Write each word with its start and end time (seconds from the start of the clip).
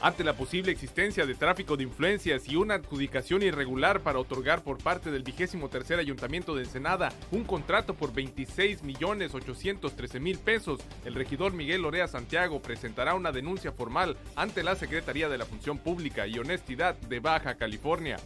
ante 0.00 0.24
la 0.24 0.34
posible 0.34 0.72
existencia 0.72 1.26
de 1.26 1.34
tráfico 1.34 1.76
de 1.76 1.82
influencias 1.82 2.48
y 2.48 2.56
una 2.56 2.74
adjudicación 2.74 3.42
irregular 3.42 4.00
para 4.00 4.18
otorgar 4.18 4.62
por 4.62 4.78
parte 4.78 5.10
del 5.10 5.22
vigésimo 5.22 5.68
tercer 5.68 5.98
ayuntamiento 5.98 6.54
de 6.54 6.64
Ensenada 6.64 7.12
un 7.30 7.44
contrato 7.44 7.94
por 7.94 8.12
26 8.12 8.82
millones 8.82 9.34
813 9.34 10.20
mil 10.20 10.38
pesos, 10.38 10.80
el 11.04 11.14
regidor 11.14 11.52
Miguel 11.52 11.82
Lorea 11.82 12.08
Santiago 12.08 12.62
presentará 12.62 13.14
una 13.14 13.32
denuncia 13.32 13.72
formal 13.72 14.16
ante 14.36 14.62
la 14.62 14.76
Secretaría 14.76 15.28
de 15.28 15.38
la 15.38 15.46
Función 15.46 15.78
Pública 15.78 16.26
y 16.26 16.38
Honestidad 16.38 16.94
de 16.96 17.20
Baja 17.20 17.56
California. 17.56 18.16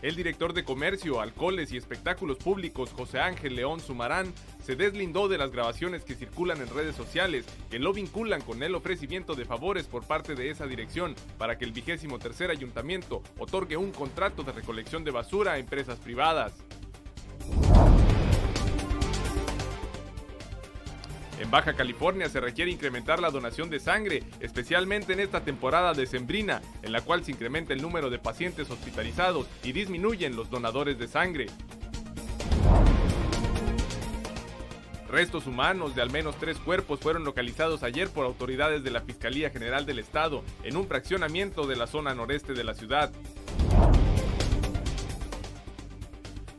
El 0.00 0.14
director 0.14 0.52
de 0.52 0.62
Comercio, 0.62 1.20
Alcoholes 1.20 1.72
y 1.72 1.76
Espectáculos 1.76 2.38
Públicos, 2.38 2.92
José 2.96 3.18
Ángel 3.18 3.56
León 3.56 3.80
Sumarán, 3.80 4.32
se 4.62 4.76
deslindó 4.76 5.26
de 5.26 5.38
las 5.38 5.50
grabaciones 5.50 6.04
que 6.04 6.14
circulan 6.14 6.60
en 6.60 6.68
redes 6.68 6.94
sociales 6.94 7.46
que 7.68 7.80
lo 7.80 7.92
vinculan 7.92 8.40
con 8.42 8.62
el 8.62 8.76
ofrecimiento 8.76 9.34
de 9.34 9.44
favores 9.44 9.88
por 9.88 10.04
parte 10.04 10.36
de 10.36 10.50
esa 10.50 10.68
dirección 10.68 11.16
para 11.36 11.58
que 11.58 11.64
el 11.64 11.72
vigésimo 11.72 12.20
tercer 12.20 12.50
ayuntamiento 12.50 13.24
otorgue 13.38 13.76
un 13.76 13.90
contrato 13.90 14.44
de 14.44 14.52
recolección 14.52 15.02
de 15.02 15.10
basura 15.10 15.54
a 15.54 15.58
empresas 15.58 15.98
privadas. 15.98 16.52
En 21.38 21.52
Baja 21.52 21.74
California 21.74 22.28
se 22.28 22.40
requiere 22.40 22.70
incrementar 22.70 23.20
la 23.20 23.30
donación 23.30 23.70
de 23.70 23.78
sangre, 23.78 24.24
especialmente 24.40 25.12
en 25.12 25.20
esta 25.20 25.44
temporada 25.44 25.94
decembrina, 25.94 26.60
en 26.82 26.90
la 26.90 27.00
cual 27.00 27.24
se 27.24 27.30
incrementa 27.30 27.72
el 27.72 27.80
número 27.80 28.10
de 28.10 28.18
pacientes 28.18 28.70
hospitalizados 28.70 29.46
y 29.62 29.72
disminuyen 29.72 30.34
los 30.34 30.50
donadores 30.50 30.98
de 30.98 31.06
sangre. 31.06 31.46
Restos 35.08 35.46
humanos 35.46 35.94
de 35.94 36.02
al 36.02 36.10
menos 36.10 36.36
tres 36.36 36.58
cuerpos 36.58 37.00
fueron 37.00 37.24
localizados 37.24 37.82
ayer 37.82 38.10
por 38.10 38.26
autoridades 38.26 38.82
de 38.82 38.90
la 38.90 39.00
Fiscalía 39.00 39.48
General 39.48 39.86
del 39.86 40.00
Estado 40.00 40.42
en 40.64 40.76
un 40.76 40.86
fraccionamiento 40.86 41.66
de 41.66 41.76
la 41.76 41.86
zona 41.86 42.14
noreste 42.14 42.52
de 42.52 42.64
la 42.64 42.74
ciudad. 42.74 43.10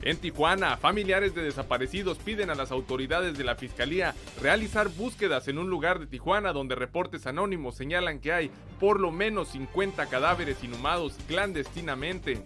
En 0.02 0.18
Tijuana, 0.18 0.78
familiares 0.78 1.36
de 1.36 1.44
desaparecidos 1.44 2.18
piden 2.20 2.50
a 2.50 2.56
las 2.56 2.72
autoridades 2.72 3.38
de 3.38 3.44
la 3.44 3.56
Fiscalía 3.56 4.16
realizar 4.42 4.88
búsquedas 4.88 5.50
en 5.50 5.58
un 5.58 5.70
lugar 5.70 6.00
de 6.00 6.08
Tijuana 6.08 6.54
donde 6.54 6.76
reportes 6.76 7.28
anónimos 7.28 7.76
señalan 7.76 8.20
que 8.20 8.32
hay 8.32 8.52
por 8.80 9.00
lo 9.00 9.12
menos 9.12 9.50
50 9.50 10.06
cadáveres 10.06 10.64
inhumados 10.64 11.18
clandestinamente. 11.28 12.42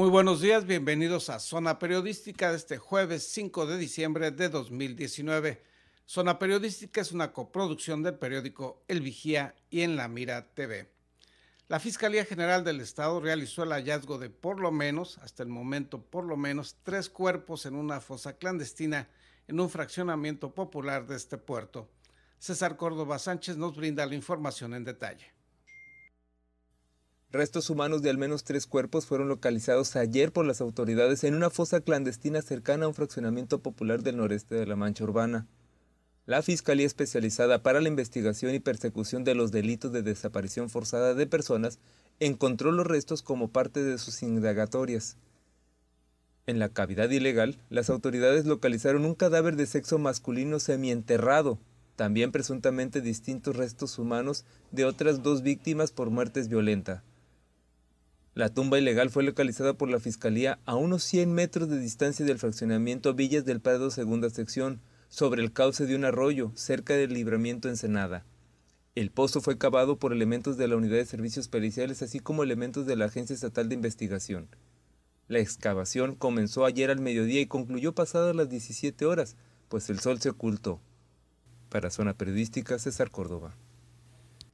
Muy 0.00 0.08
buenos 0.08 0.40
días, 0.40 0.64
bienvenidos 0.64 1.28
a 1.28 1.38
Zona 1.38 1.78
Periodística 1.78 2.50
de 2.50 2.56
este 2.56 2.78
jueves 2.78 3.22
5 3.32 3.66
de 3.66 3.76
diciembre 3.76 4.30
de 4.30 4.48
2019. 4.48 5.62
Zona 6.06 6.38
Periodística 6.38 7.02
es 7.02 7.12
una 7.12 7.34
coproducción 7.34 8.02
del 8.02 8.14
periódico 8.14 8.82
El 8.88 9.02
Vigía 9.02 9.54
y 9.68 9.82
en 9.82 9.96
La 9.96 10.08
Mira 10.08 10.54
TV. 10.54 10.90
La 11.68 11.80
Fiscalía 11.80 12.24
General 12.24 12.64
del 12.64 12.80
Estado 12.80 13.20
realizó 13.20 13.64
el 13.64 13.72
hallazgo 13.72 14.16
de 14.16 14.30
por 14.30 14.58
lo 14.58 14.72
menos, 14.72 15.18
hasta 15.18 15.42
el 15.42 15.50
momento 15.50 16.00
por 16.00 16.24
lo 16.24 16.38
menos, 16.38 16.76
tres 16.82 17.10
cuerpos 17.10 17.66
en 17.66 17.74
una 17.74 18.00
fosa 18.00 18.38
clandestina 18.38 19.06
en 19.48 19.60
un 19.60 19.68
fraccionamiento 19.68 20.54
popular 20.54 21.06
de 21.06 21.16
este 21.16 21.36
puerto. 21.36 21.90
César 22.38 22.78
Córdoba 22.78 23.18
Sánchez 23.18 23.58
nos 23.58 23.76
brinda 23.76 24.06
la 24.06 24.14
información 24.14 24.72
en 24.72 24.84
detalle. 24.84 25.39
Restos 27.32 27.70
humanos 27.70 28.02
de 28.02 28.10
al 28.10 28.18
menos 28.18 28.42
tres 28.42 28.66
cuerpos 28.66 29.06
fueron 29.06 29.28
localizados 29.28 29.94
ayer 29.94 30.32
por 30.32 30.44
las 30.44 30.60
autoridades 30.60 31.22
en 31.22 31.34
una 31.34 31.48
fosa 31.48 31.80
clandestina 31.80 32.42
cercana 32.42 32.86
a 32.86 32.88
un 32.88 32.94
fraccionamiento 32.94 33.60
popular 33.60 34.02
del 34.02 34.16
noreste 34.16 34.56
de 34.56 34.66
la 34.66 34.74
Mancha 34.74 35.04
Urbana. 35.04 35.46
La 36.26 36.42
Fiscalía 36.42 36.86
Especializada 36.86 37.62
para 37.62 37.80
la 37.80 37.86
Investigación 37.86 38.52
y 38.52 38.58
Persecución 38.58 39.22
de 39.22 39.36
los 39.36 39.52
Delitos 39.52 39.92
de 39.92 40.02
Desaparición 40.02 40.70
Forzada 40.70 41.14
de 41.14 41.28
Personas 41.28 41.78
encontró 42.18 42.72
los 42.72 42.84
restos 42.84 43.22
como 43.22 43.52
parte 43.52 43.80
de 43.84 43.98
sus 43.98 44.24
indagatorias. 44.24 45.16
En 46.48 46.58
la 46.58 46.68
cavidad 46.68 47.10
ilegal, 47.10 47.58
las 47.68 47.90
autoridades 47.90 48.44
localizaron 48.44 49.04
un 49.04 49.14
cadáver 49.14 49.54
de 49.54 49.66
sexo 49.66 50.00
masculino 50.00 50.58
semienterrado, 50.58 51.60
también 51.94 52.32
presuntamente 52.32 53.00
distintos 53.00 53.54
restos 53.54 54.00
humanos 54.00 54.44
de 54.72 54.84
otras 54.84 55.22
dos 55.22 55.42
víctimas 55.42 55.92
por 55.92 56.10
muertes 56.10 56.48
violentas. 56.48 57.04
La 58.34 58.48
tumba 58.48 58.78
ilegal 58.78 59.10
fue 59.10 59.24
localizada 59.24 59.74
por 59.74 59.88
la 59.88 59.98
Fiscalía 59.98 60.60
a 60.64 60.76
unos 60.76 61.02
100 61.02 61.32
metros 61.32 61.68
de 61.68 61.80
distancia 61.80 62.24
del 62.24 62.38
fraccionamiento 62.38 63.12
Villas 63.12 63.44
del 63.44 63.60
Prado 63.60 63.90
Segunda 63.90 64.30
Sección, 64.30 64.80
sobre 65.08 65.42
el 65.42 65.52
cauce 65.52 65.86
de 65.86 65.96
un 65.96 66.04
arroyo, 66.04 66.52
cerca 66.54 66.94
del 66.94 67.12
libramiento 67.12 67.68
Ensenada. 67.68 68.24
El 68.94 69.10
pozo 69.10 69.40
fue 69.40 69.58
cavado 69.58 69.98
por 69.98 70.12
elementos 70.12 70.56
de 70.56 70.68
la 70.68 70.76
Unidad 70.76 70.96
de 70.96 71.06
Servicios 71.06 71.48
Periciales, 71.48 72.02
así 72.02 72.20
como 72.20 72.44
elementos 72.44 72.86
de 72.86 72.94
la 72.94 73.06
Agencia 73.06 73.34
Estatal 73.34 73.68
de 73.68 73.74
Investigación. 73.74 74.48
La 75.26 75.40
excavación 75.40 76.14
comenzó 76.14 76.64
ayer 76.64 76.90
al 76.90 77.00
mediodía 77.00 77.40
y 77.40 77.46
concluyó 77.46 77.94
pasadas 77.94 78.36
las 78.36 78.48
17 78.48 79.06
horas, 79.06 79.36
pues 79.68 79.90
el 79.90 79.98
sol 79.98 80.20
se 80.20 80.30
ocultó. 80.30 80.80
Para 81.68 81.90
Zona 81.90 82.14
Periodística, 82.14 82.78
César 82.78 83.10
Córdoba. 83.10 83.56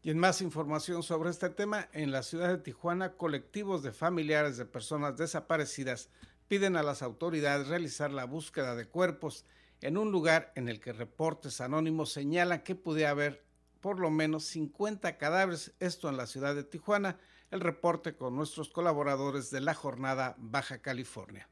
Y 0.07 0.11
en 0.11 0.21
más 0.21 0.41
información 0.41 1.03
sobre 1.03 1.31
este 1.31 1.51
tema, 1.51 1.89
en 1.93 2.13
la 2.13 2.23
ciudad 2.23 2.51
de 2.51 2.59
Tijuana, 2.59 3.15
colectivos 3.15 3.83
de 3.83 3.91
familiares 3.91 4.57
de 4.57 4.65
personas 4.65 5.17
desaparecidas 5.17 6.11
piden 6.47 6.77
a 6.77 6.85
las 6.85 7.03
autoridades 7.03 7.67
realizar 7.67 8.13
la 8.13 8.25
búsqueda 8.25 8.77
de 8.77 8.87
cuerpos 8.87 9.45
en 9.81 9.97
un 9.99 10.13
lugar 10.13 10.53
en 10.55 10.69
el 10.69 10.79
que 10.79 10.93
reportes 10.93 11.61
anónimos 11.61 12.13
señalan 12.13 12.63
que 12.63 12.77
pudiera 12.77 13.11
haber 13.11 13.43
por 13.81 13.99
lo 13.99 14.13
menos 14.13 14.45
50 14.45 15.19
cadáveres, 15.19 15.75
esto 15.81 16.09
en 16.09 16.17
la 16.17 16.29
ciudad 16.29 16.55
de 16.55 16.63
Tijuana, 16.63 17.19
el 17.51 17.59
reporte 17.59 18.15
con 18.15 18.37
nuestros 18.37 18.69
colaboradores 18.69 19.51
de 19.51 19.61
la 19.61 19.75
jornada 19.75 20.37
Baja 20.39 20.83
California. 20.83 21.49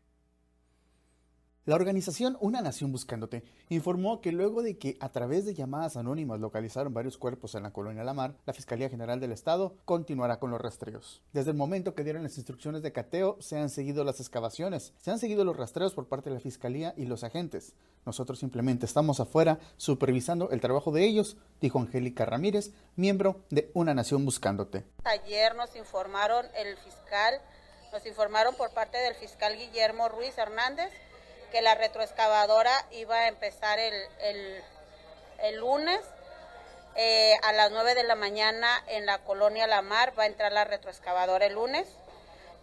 La 1.66 1.76
organización 1.76 2.36
Una 2.40 2.60
Nación 2.60 2.92
Buscándote 2.92 3.42
informó 3.70 4.20
que 4.20 4.32
luego 4.32 4.62
de 4.62 4.76
que 4.76 4.98
a 5.00 5.08
través 5.08 5.46
de 5.46 5.54
llamadas 5.54 5.96
anónimas 5.96 6.38
localizaron 6.38 6.92
varios 6.92 7.16
cuerpos 7.16 7.54
en 7.54 7.62
la 7.62 7.72
colonia 7.72 8.04
Lamar, 8.04 8.34
la 8.44 8.52
Fiscalía 8.52 8.90
General 8.90 9.18
del 9.18 9.32
Estado 9.32 9.74
continuará 9.86 10.38
con 10.38 10.50
los 10.50 10.60
rastreos. 10.60 11.22
Desde 11.32 11.52
el 11.52 11.56
momento 11.56 11.94
que 11.94 12.04
dieron 12.04 12.22
las 12.22 12.36
instrucciones 12.36 12.82
de 12.82 12.92
cateo, 12.92 13.38
se 13.40 13.56
han 13.56 13.70
seguido 13.70 14.04
las 14.04 14.20
excavaciones, 14.20 14.92
se 14.98 15.10
han 15.10 15.18
seguido 15.18 15.42
los 15.42 15.56
rastreos 15.56 15.94
por 15.94 16.06
parte 16.06 16.28
de 16.28 16.34
la 16.34 16.40
Fiscalía 16.42 16.92
y 16.98 17.06
los 17.06 17.24
agentes. 17.24 17.72
Nosotros 18.04 18.38
simplemente 18.38 18.84
estamos 18.84 19.18
afuera 19.18 19.58
supervisando 19.78 20.50
el 20.50 20.60
trabajo 20.60 20.92
de 20.92 21.06
ellos, 21.06 21.38
dijo 21.62 21.78
Angélica 21.78 22.26
Ramírez, 22.26 22.72
miembro 22.94 23.40
de 23.48 23.70
Una 23.72 23.94
Nación 23.94 24.26
Buscándote. 24.26 24.84
Ayer 25.04 25.54
nos 25.54 25.74
informaron 25.76 26.44
el 26.58 26.76
fiscal, 26.76 27.40
nos 27.90 28.04
informaron 28.04 28.54
por 28.54 28.68
parte 28.74 28.98
del 28.98 29.14
fiscal 29.14 29.56
Guillermo 29.56 30.10
Ruiz 30.10 30.36
Hernández 30.36 30.92
que 31.50 31.62
la 31.62 31.74
retroexcavadora 31.74 32.86
iba 32.90 33.16
a 33.16 33.28
empezar 33.28 33.78
el, 33.78 33.94
el, 35.38 35.56
lunes 35.56 36.00
eh, 36.96 37.34
a 37.42 37.52
las 37.52 37.70
9 37.70 37.94
de 37.94 38.04
la 38.04 38.14
mañana 38.14 38.82
en 38.86 39.06
la 39.06 39.18
colonia 39.18 39.66
La 39.66 39.82
Mar, 39.82 40.18
va 40.18 40.24
a 40.24 40.26
entrar 40.26 40.52
la 40.52 40.64
retroexcavadora 40.64 41.46
el 41.46 41.54
lunes. 41.54 41.86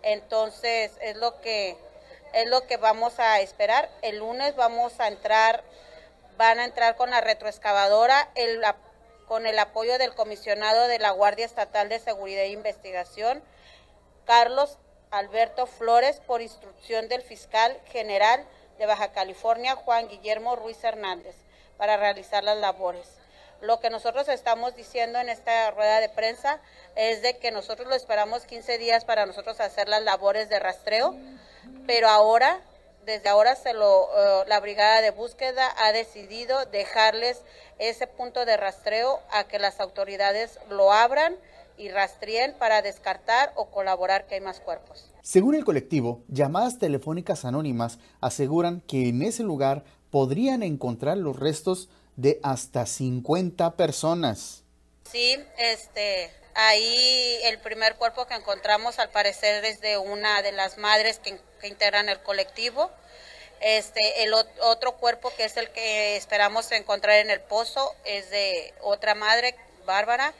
Entonces 0.04 0.92
es 1.02 1.16
lo 1.18 1.40
que 1.42 1.78
es 2.34 2.48
lo 2.48 2.66
que 2.66 2.78
vamos 2.78 3.20
a 3.20 3.40
esperar. 3.40 3.90
El 4.02 4.20
lunes 4.20 4.56
vamos 4.56 5.00
a 5.00 5.08
entrar, 5.08 5.64
van 6.38 6.60
a 6.60 6.66
entrar 6.66 6.96
con 6.96 7.10
la 7.10 7.22
retroexcavadora, 7.22 8.30
el, 8.36 8.62
con 9.28 9.46
el 9.46 9.60
apoyo 9.60 9.98
del 9.98 10.16
comisionado 10.16 10.88
de 10.88 11.00
la 11.00 11.12
Guardia 11.12 11.46
Estatal 11.46 11.90
de 11.90 12.00
Seguridad 12.00 12.44
e 12.44 12.50
Investigación, 12.50 13.44
Carlos 14.26 14.78
Alberto 15.10 15.68
Flores, 15.68 16.22
por 16.22 16.42
instrucción 16.42 17.10
del 17.10 17.22
fiscal 17.22 17.78
general 17.92 18.46
de 18.82 18.88
Baja 18.88 19.12
California, 19.12 19.76
Juan 19.76 20.08
Guillermo 20.08 20.56
Ruiz 20.56 20.84
Hernández, 20.84 21.36
para 21.78 21.98
realizar 21.98 22.44
las 22.44 22.58
labores. 22.58 23.08
Lo 23.62 23.80
que 23.80 23.92
nosotros 23.92 24.28
estamos 24.28 24.76
diciendo 24.76 25.20
en 25.20 25.30
esta 25.30 25.70
rueda 25.70 26.00
de 26.00 26.10
prensa 26.10 26.60
es 26.96 27.22
de 27.22 27.38
que 27.38 27.52
nosotros 27.52 27.88
lo 27.88 27.94
esperamos 27.94 28.46
15 28.46 28.80
días 28.80 29.06
para 29.06 29.28
nosotros 29.28 29.60
hacer 29.60 29.88
las 29.88 30.02
labores 30.02 30.50
de 30.50 30.58
rastreo. 30.58 31.16
pero 31.86 32.08
ahora, 32.08 32.60
desde 33.06 33.30
ahora 33.30 33.56
se 33.56 33.74
lo, 33.74 34.10
eh, 34.18 34.46
la 34.48 34.60
brigada 34.60 35.02
de 35.02 35.12
búsqueda 35.12 35.72
ha 35.78 35.92
decidido 35.92 36.66
dejarles 36.66 37.44
ese 37.78 38.08
punto 38.08 38.46
de 38.46 38.58
rastreo 38.58 39.22
a 39.30 39.44
que 39.44 39.60
las 39.60 39.80
autoridades 39.80 40.58
lo 40.70 40.92
abran 40.92 41.38
y 41.78 41.90
rastreen 41.90 42.56
para 42.56 42.82
descartar 42.82 43.52
o 43.54 43.70
colaborar 43.70 44.26
que 44.26 44.36
hay 44.36 44.42
más 44.42 44.60
cuerpos. 44.60 45.11
Según 45.24 45.54
el 45.56 45.66
colectivo, 45.66 46.24
llamadas 46.28 46.80
telefónicas 46.80 47.46
anónimas 47.46 48.00
aseguran 48.22 48.82
que 48.82 49.10
en 49.10 49.22
ese 49.22 49.44
lugar 49.44 49.84
podrían 50.10 50.64
encontrar 50.64 51.18
los 51.18 51.40
restos 51.40 51.90
de 52.16 52.40
hasta 52.44 52.86
50 52.86 53.76
personas. 53.76 54.64
Sí, 55.10 55.38
este, 55.58 56.32
ahí 56.56 57.40
el 57.44 57.60
primer 57.60 57.96
cuerpo 57.96 58.26
que 58.26 58.34
encontramos 58.34 58.98
al 58.98 59.10
parecer 59.10 59.64
es 59.66 59.80
de 59.82 59.98
una 59.98 60.42
de 60.42 60.52
las 60.52 60.78
madres 60.78 61.20
que, 61.20 61.40
integran 61.64 62.10
el 62.10 62.20
colectivo. 62.24 62.90
Este, 63.60 64.24
el 64.24 64.34
otro 64.34 64.98
cuerpo 64.98 65.32
que 65.38 65.44
es 65.44 65.56
el 65.56 65.70
que 65.70 66.16
esperamos 66.16 66.72
encontrar 66.72 67.20
en 67.20 67.30
el 67.30 67.40
pozo 67.42 67.94
es 68.06 68.32
de 68.32 68.74
otra 68.82 69.14
madre, 69.14 69.56
Bárbara, 69.86 70.34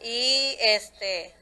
y 0.00 0.56
este, 0.60 1.34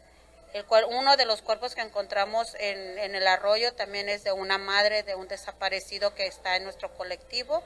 el 0.53 0.65
cual, 0.65 0.85
uno 0.89 1.17
de 1.17 1.25
los 1.25 1.43
cuerpos 1.43 1.75
que 1.75 1.81
encontramos 1.81 2.57
en, 2.59 3.15
el 3.15 3.27
arroyo 3.27 3.73
también 3.75 4.09
es 4.09 4.25
de 4.25 4.33
una 4.33 4.59
madre 4.59 5.03
de 5.03 5.15
un 5.15 5.29
desaparecido 5.29 6.15
que 6.15 6.27
está 6.27 6.57
en 6.57 6.65
nuestro 6.65 6.93
colectivo 6.95 7.63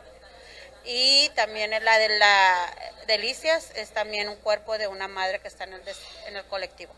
y 0.84 1.30
también 1.30 1.72
en 1.72 1.84
la 1.84 1.98
de 1.98 2.18
la 2.18 2.74
Delicias 3.06 3.70
es 3.74 3.90
también 3.90 4.28
un 4.28 4.36
cuerpo 4.36 4.76
de 4.76 4.86
una 4.86 5.08
madre 5.08 5.40
que 5.40 5.48
está 5.48 5.64
en 5.64 5.74
el, 5.74 5.82
en 6.26 6.36
el 6.36 6.44
colectivo. 6.46 6.94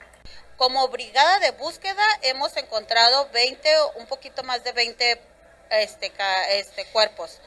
Como 0.57 0.89
brigada 0.89 1.39
de 1.39 1.51
búsqueda 1.53 2.03
hemos 2.23 2.57
encontrado 2.57 3.29
20, 3.33 3.69
un 3.97 4.07
poquito 4.07 4.43
más 4.43 4.65
de 4.65 4.73
20 4.73 5.21
este, 5.71 6.13
este, 6.51 6.85
cuerpos. 6.87 7.39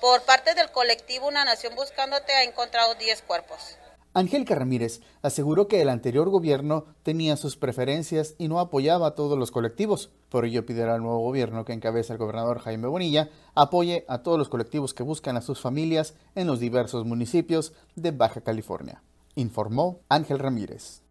Por 0.00 0.22
parte 0.22 0.54
del 0.54 0.70
colectivo 0.70 1.26
Una 1.26 1.44
Nación 1.44 1.74
Buscándote 1.74 2.32
ha 2.34 2.42
encontrado 2.42 2.94
10 2.94 3.22
cuerpos. 3.22 3.76
Angélica 4.12 4.56
Ramírez 4.56 5.00
aseguró 5.22 5.68
que 5.68 5.80
el 5.80 5.88
anterior 5.88 6.28
gobierno 6.30 6.84
tenía 7.04 7.36
sus 7.36 7.56
preferencias 7.56 8.34
y 8.38 8.48
no 8.48 8.58
apoyaba 8.58 9.06
a 9.06 9.14
todos 9.14 9.38
los 9.38 9.52
colectivos. 9.52 10.10
Por 10.28 10.44
ello 10.44 10.66
pidió 10.66 10.92
al 10.92 11.00
nuevo 11.00 11.20
gobierno 11.20 11.64
que 11.64 11.72
encabeza 11.72 12.14
el 12.14 12.18
gobernador 12.18 12.58
Jaime 12.58 12.88
Bonilla 12.88 13.30
apoye 13.54 14.04
a 14.08 14.22
todos 14.24 14.36
los 14.36 14.48
colectivos 14.48 14.94
que 14.94 15.04
buscan 15.04 15.36
a 15.36 15.42
sus 15.42 15.60
familias 15.60 16.14
en 16.34 16.48
los 16.48 16.58
diversos 16.58 17.06
municipios 17.06 17.72
de 17.94 18.10
Baja 18.10 18.40
California. 18.40 19.00
Informó 19.36 20.00
Ángel 20.08 20.40
Ramírez. 20.40 21.02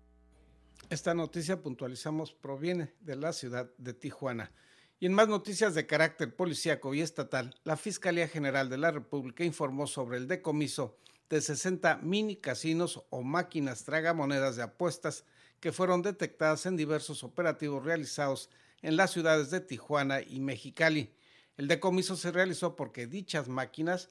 Esta 0.89 1.13
noticia, 1.13 1.61
puntualizamos, 1.61 2.33
proviene 2.33 2.93
de 2.99 3.15
la 3.15 3.31
ciudad 3.31 3.69
de 3.77 3.93
Tijuana. 3.93 4.51
Y 4.99 5.05
en 5.05 5.13
más 5.13 5.29
noticias 5.29 5.73
de 5.73 5.87
carácter 5.87 6.35
policíaco 6.35 6.93
y 6.93 6.99
estatal, 6.99 7.55
la 7.63 7.77
Fiscalía 7.77 8.27
General 8.27 8.69
de 8.69 8.77
la 8.77 8.91
República 8.91 9.45
informó 9.45 9.87
sobre 9.87 10.17
el 10.17 10.27
decomiso 10.27 10.97
de 11.29 11.41
60 11.41 11.97
mini 11.97 12.35
casinos 12.35 13.03
o 13.09 13.21
máquinas 13.21 13.83
tragamonedas 13.83 14.55
de 14.55 14.63
apuestas 14.63 15.25
que 15.59 15.71
fueron 15.71 16.01
detectadas 16.01 16.65
en 16.65 16.77
diversos 16.77 17.23
operativos 17.23 17.83
realizados 17.83 18.49
en 18.81 18.95
las 18.97 19.11
ciudades 19.11 19.51
de 19.51 19.59
Tijuana 19.59 20.21
y 20.21 20.39
Mexicali. 20.39 21.13
El 21.57 21.67
decomiso 21.67 22.15
se 22.15 22.31
realizó 22.31 22.75
porque 22.75 23.07
dichas 23.07 23.47
máquinas 23.47 24.09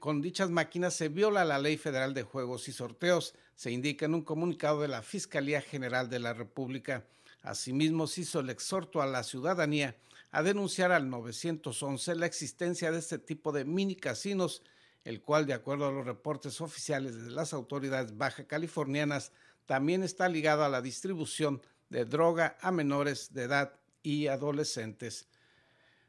con 0.00 0.20
dichas 0.20 0.50
máquinas 0.50 0.92
se 0.92 1.08
viola 1.08 1.44
la 1.44 1.58
Ley 1.58 1.78
Federal 1.78 2.12
de 2.12 2.24
Juegos 2.24 2.68
y 2.68 2.72
Sorteos, 2.72 3.34
se 3.54 3.70
indica 3.70 4.04
en 4.04 4.14
un 4.14 4.20
comunicado 4.20 4.82
de 4.82 4.88
la 4.88 5.00
Fiscalía 5.00 5.62
General 5.62 6.10
de 6.10 6.18
la 6.18 6.34
República. 6.34 7.06
Asimismo, 7.40 8.06
se 8.06 8.20
hizo 8.22 8.40
el 8.40 8.50
exhorto 8.50 9.00
a 9.00 9.06
la 9.06 9.22
ciudadanía 9.22 9.96
a 10.30 10.42
denunciar 10.42 10.92
al 10.92 11.08
911 11.08 12.16
la 12.16 12.26
existencia 12.26 12.90
de 12.90 12.98
este 12.98 13.18
tipo 13.18 13.50
de 13.50 13.64
mini 13.64 13.96
casinos 13.96 14.62
el 15.06 15.22
cual, 15.22 15.46
de 15.46 15.54
acuerdo 15.54 15.86
a 15.86 15.92
los 15.92 16.04
reportes 16.04 16.60
oficiales 16.60 17.14
de 17.14 17.30
las 17.30 17.52
autoridades 17.52 18.16
baja 18.16 18.44
californianas, 18.44 19.30
también 19.64 20.02
está 20.02 20.28
ligado 20.28 20.64
a 20.64 20.68
la 20.68 20.82
distribución 20.82 21.62
de 21.90 22.04
droga 22.04 22.58
a 22.60 22.72
menores 22.72 23.32
de 23.32 23.44
edad 23.44 23.78
y 24.02 24.26
adolescentes. 24.26 25.28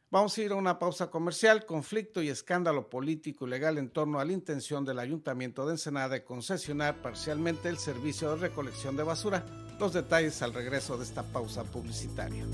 Vamos 0.09 0.35
a 0.35 0.41
ir 0.41 0.51
a 0.51 0.55
una 0.55 0.79
pausa 0.79 1.11
comercial, 1.11 1.67
conflicto 1.67 2.23
y 2.23 2.29
escándalo 2.29 2.89
político 2.89 3.45
y 3.45 3.51
legal 3.51 3.77
en 3.77 3.89
torno 3.89 4.19
a 4.19 4.25
la 4.25 4.33
intención 4.33 4.83
del 4.83 4.97
Ayuntamiento 4.97 5.67
de 5.67 5.73
Ensenada 5.73 6.09
de 6.09 6.23
concesionar 6.23 7.00
parcialmente 7.00 7.69
el 7.69 7.77
servicio 7.77 8.31
de 8.31 8.47
recolección 8.47 8.97
de 8.97 9.03
basura. 9.03 9.45
Los 9.79 9.93
detalles 9.93 10.41
al 10.41 10.55
regreso 10.55 10.97
de 10.97 11.03
esta 11.03 11.21
pausa 11.21 11.63
publicitaria. 11.65 12.45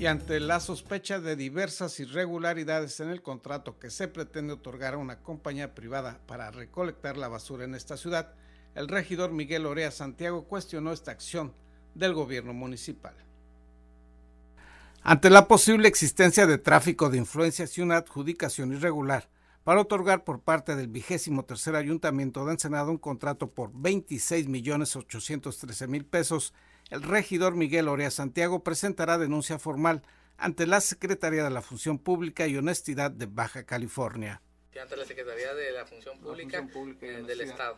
Y 0.00 0.06
ante 0.06 0.40
la 0.40 0.60
sospecha 0.60 1.20
de 1.20 1.36
diversas 1.36 2.00
irregularidades 2.00 3.00
en 3.00 3.10
el 3.10 3.20
contrato 3.20 3.78
que 3.78 3.90
se 3.90 4.08
pretende 4.08 4.54
otorgar 4.54 4.94
a 4.94 4.96
una 4.96 5.18
compañía 5.18 5.74
privada 5.74 6.18
para 6.26 6.50
recolectar 6.50 7.18
la 7.18 7.28
basura 7.28 7.66
en 7.66 7.74
esta 7.74 7.98
ciudad, 7.98 8.32
el 8.74 8.88
regidor 8.88 9.30
Miguel 9.30 9.66
Orea 9.66 9.90
Santiago 9.90 10.44
cuestionó 10.44 10.92
esta 10.92 11.10
acción 11.10 11.52
del 11.94 12.14
gobierno 12.14 12.54
municipal. 12.54 13.14
Ante 15.02 15.28
la 15.28 15.46
posible 15.46 15.86
existencia 15.86 16.46
de 16.46 16.56
tráfico 16.56 17.10
de 17.10 17.18
influencias 17.18 17.76
y 17.76 17.82
una 17.82 17.98
adjudicación 17.98 18.72
irregular 18.72 19.28
para 19.64 19.82
otorgar 19.82 20.24
por 20.24 20.40
parte 20.40 20.76
del 20.76 20.88
vigésimo 20.88 21.44
tercer 21.44 21.76
ayuntamiento 21.76 22.46
de 22.46 22.52
Ensenada 22.52 22.90
un 22.90 22.96
contrato 22.96 23.50
por 23.50 23.70
26 23.74 24.48
millones 24.48 24.96
813 24.96 25.86
mil 25.88 26.06
pesos 26.06 26.54
el 26.90 27.02
regidor 27.02 27.54
Miguel 27.54 27.88
Orea 27.88 28.10
Santiago 28.10 28.62
presentará 28.62 29.16
denuncia 29.16 29.58
formal 29.58 30.02
ante 30.36 30.66
la 30.66 30.80
Secretaría 30.80 31.44
de 31.44 31.50
la 31.50 31.62
Función 31.62 31.98
Pública 31.98 32.46
y 32.46 32.56
Honestidad 32.56 33.10
de 33.10 33.26
Baja 33.26 33.64
California. 33.64 34.42
Ante 34.80 34.96
la 34.96 35.04
Secretaría 35.04 35.54
de 35.54 35.72
la 35.72 35.86
Función 35.86 36.18
Pública, 36.20 36.66
eh, 37.02 37.22
del 37.26 37.40
Estado. 37.42 37.76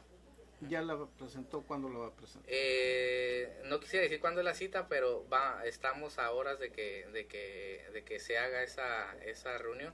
¿Ya 0.68 0.80
la 0.80 0.96
presentó? 1.18 1.62
¿Cuándo 1.62 1.88
la 1.88 1.98
va 1.98 2.06
a 2.08 2.14
presentar? 2.14 2.48
Eh, 2.48 3.62
no 3.64 3.80
quisiera 3.80 4.04
decir 4.04 4.20
cuándo 4.20 4.40
es 4.40 4.44
la 4.44 4.54
cita, 4.54 4.86
pero 4.88 5.28
va, 5.28 5.62
estamos 5.66 6.18
a 6.18 6.30
horas 6.30 6.60
de 6.60 6.70
que, 6.70 7.06
de 7.12 7.26
que, 7.26 7.84
de 7.92 8.04
que 8.04 8.20
se 8.20 8.38
haga 8.38 8.62
esa, 8.62 9.16
esa 9.24 9.58
reunión. 9.58 9.92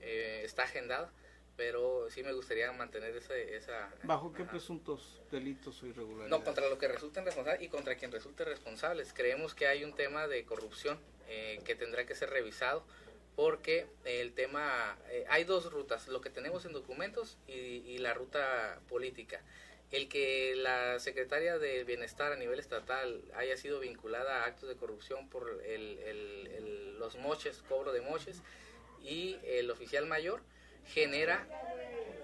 Eh, 0.00 0.42
está 0.44 0.64
agendada 0.64 1.12
pero 1.56 2.10
sí 2.10 2.22
me 2.22 2.32
gustaría 2.32 2.70
mantener 2.72 3.16
ese, 3.16 3.56
esa... 3.56 3.92
¿Bajo 4.02 4.32
qué 4.32 4.44
presuntos 4.44 5.20
delitos 5.30 5.82
o 5.82 5.86
irregularidades? 5.86 6.30
No, 6.30 6.44
contra 6.44 6.68
lo 6.68 6.78
que 6.78 6.88
resulten 6.88 7.24
responsables 7.24 7.62
y 7.62 7.68
contra 7.68 7.94
quien 7.96 8.10
resulte 8.10 8.44
responsables. 8.44 9.12
Creemos 9.12 9.54
que 9.54 9.66
hay 9.66 9.84
un 9.84 9.94
tema 9.94 10.26
de 10.26 10.44
corrupción 10.44 10.98
eh, 11.28 11.60
que 11.64 11.74
tendrá 11.74 12.06
que 12.06 12.14
ser 12.14 12.30
revisado 12.30 12.84
porque 13.36 13.86
el 14.04 14.32
tema, 14.32 14.96
eh, 15.10 15.24
hay 15.28 15.44
dos 15.44 15.72
rutas, 15.72 16.08
lo 16.08 16.20
que 16.20 16.30
tenemos 16.30 16.64
en 16.66 16.72
documentos 16.72 17.36
y, 17.48 17.98
la 17.98 18.14
ruta 18.14 18.80
política. 18.88 19.40
El 19.90 20.08
que 20.08 20.54
la 20.56 20.98
secretaria 20.98 21.58
de 21.58 21.84
Bienestar 21.84 22.32
a 22.32 22.36
nivel 22.36 22.58
estatal 22.58 23.22
haya 23.34 23.56
sido 23.56 23.80
vinculada 23.80 24.42
a 24.42 24.46
actos 24.46 24.68
de 24.68 24.76
corrupción 24.76 25.28
por 25.28 25.62
el, 25.64 26.96
los 26.98 27.16
moches, 27.16 27.62
cobro 27.68 27.92
de 27.92 28.00
moches, 28.00 28.42
y 29.02 29.38
el 29.44 29.70
oficial 29.70 30.06
mayor, 30.06 30.40
genera 30.86 31.46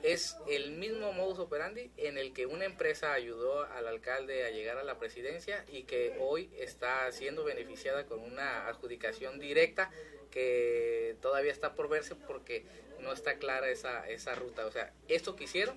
es 0.02 0.36
el 0.48 0.72
mismo 0.72 1.12
modus 1.12 1.38
operandi 1.38 1.90
en 1.96 2.16
el 2.16 2.32
que 2.32 2.46
una 2.46 2.64
empresa 2.64 3.12
ayudó 3.12 3.64
al 3.64 3.86
alcalde 3.86 4.46
a 4.46 4.50
llegar 4.50 4.78
a 4.78 4.84
la 4.84 4.98
presidencia 4.98 5.64
y 5.68 5.82
que 5.82 6.16
hoy 6.20 6.50
está 6.58 7.10
siendo 7.12 7.44
beneficiada 7.44 8.06
con 8.06 8.20
una 8.20 8.66
adjudicación 8.68 9.38
directa 9.38 9.90
que 10.30 11.16
todavía 11.20 11.52
está 11.52 11.74
por 11.74 11.88
verse 11.88 12.14
porque 12.14 12.64
no 13.00 13.12
está 13.12 13.36
clara 13.38 13.68
esa, 13.68 14.08
esa 14.08 14.34
ruta. 14.34 14.66
O 14.66 14.70
sea, 14.70 14.92
esto 15.08 15.36
que 15.36 15.44
hicieron 15.44 15.76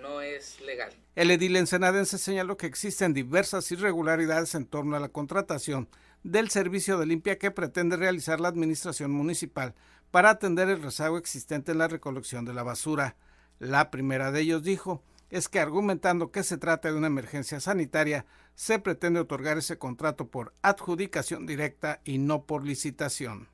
no 0.00 0.20
es 0.20 0.60
legal. 0.60 0.92
El 1.14 1.30
edil 1.30 1.56
ensenadense 1.56 2.18
señaló 2.18 2.56
que 2.56 2.66
existen 2.66 3.14
diversas 3.14 3.70
irregularidades 3.70 4.54
en 4.54 4.66
torno 4.66 4.96
a 4.96 5.00
la 5.00 5.08
contratación 5.08 5.88
del 6.24 6.50
servicio 6.50 6.98
de 6.98 7.06
limpia 7.06 7.38
que 7.38 7.50
pretende 7.50 7.96
realizar 7.96 8.40
la 8.40 8.48
administración 8.48 9.10
municipal 9.10 9.74
para 10.12 10.30
atender 10.30 10.68
el 10.68 10.82
rezago 10.82 11.18
existente 11.18 11.72
en 11.72 11.78
la 11.78 11.88
recolección 11.88 12.44
de 12.44 12.52
la 12.52 12.62
basura. 12.62 13.16
La 13.58 13.90
primera 13.90 14.30
de 14.30 14.42
ellos 14.42 14.62
dijo 14.62 15.02
es 15.30 15.48
que 15.48 15.58
argumentando 15.58 16.30
que 16.30 16.42
se 16.42 16.58
trata 16.58 16.90
de 16.90 16.98
una 16.98 17.06
emergencia 17.06 17.58
sanitaria, 17.58 18.26
se 18.54 18.78
pretende 18.78 19.18
otorgar 19.18 19.56
ese 19.56 19.78
contrato 19.78 20.28
por 20.28 20.52
adjudicación 20.60 21.46
directa 21.46 22.02
y 22.04 22.18
no 22.18 22.44
por 22.44 22.66
licitación. 22.66 23.48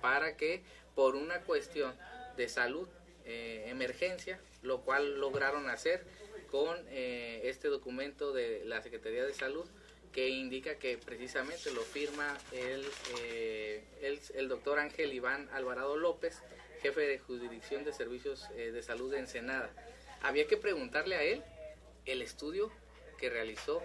Para 0.00 0.38
que 0.38 0.64
por 0.94 1.14
una 1.14 1.42
cuestión 1.42 1.94
de 2.38 2.48
salud, 2.48 2.88
eh, 3.26 3.64
emergencia, 3.66 4.40
lo 4.62 4.80
cual 4.80 5.20
lograron 5.20 5.68
hacer 5.68 6.06
con 6.50 6.78
eh, 6.88 7.42
este 7.44 7.68
documento 7.68 8.32
de 8.32 8.64
la 8.64 8.80
Secretaría 8.80 9.24
de 9.24 9.34
Salud, 9.34 9.68
que 10.12 10.28
indica 10.28 10.76
que 10.76 10.98
precisamente 10.98 11.72
lo 11.72 11.82
firma 11.82 12.38
el, 12.52 12.84
eh, 13.18 13.82
el, 14.34 14.48
doctor 14.48 14.78
Ángel 14.78 15.12
Iván 15.12 15.48
Alvarado 15.52 15.96
López, 15.96 16.42
jefe 16.82 17.00
de 17.00 17.18
jurisdicción 17.18 17.84
de 17.84 17.92
servicios 17.92 18.48
eh, 18.56 18.72
de 18.72 18.82
salud 18.82 19.10
de 19.10 19.20
Ensenada. 19.20 19.70
había 20.20 20.46
que 20.46 20.56
preguntarle 20.56 21.16
a 21.16 21.22
él 21.22 21.42
el 22.04 22.20
estudio 22.20 22.70
que 23.18 23.30
realizó, 23.30 23.82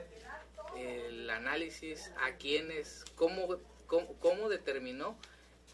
el 0.75 1.29
análisis, 1.29 2.11
a 2.21 2.35
quiénes, 2.35 3.05
cómo, 3.15 3.57
cómo, 3.87 4.49
determinó 4.49 5.17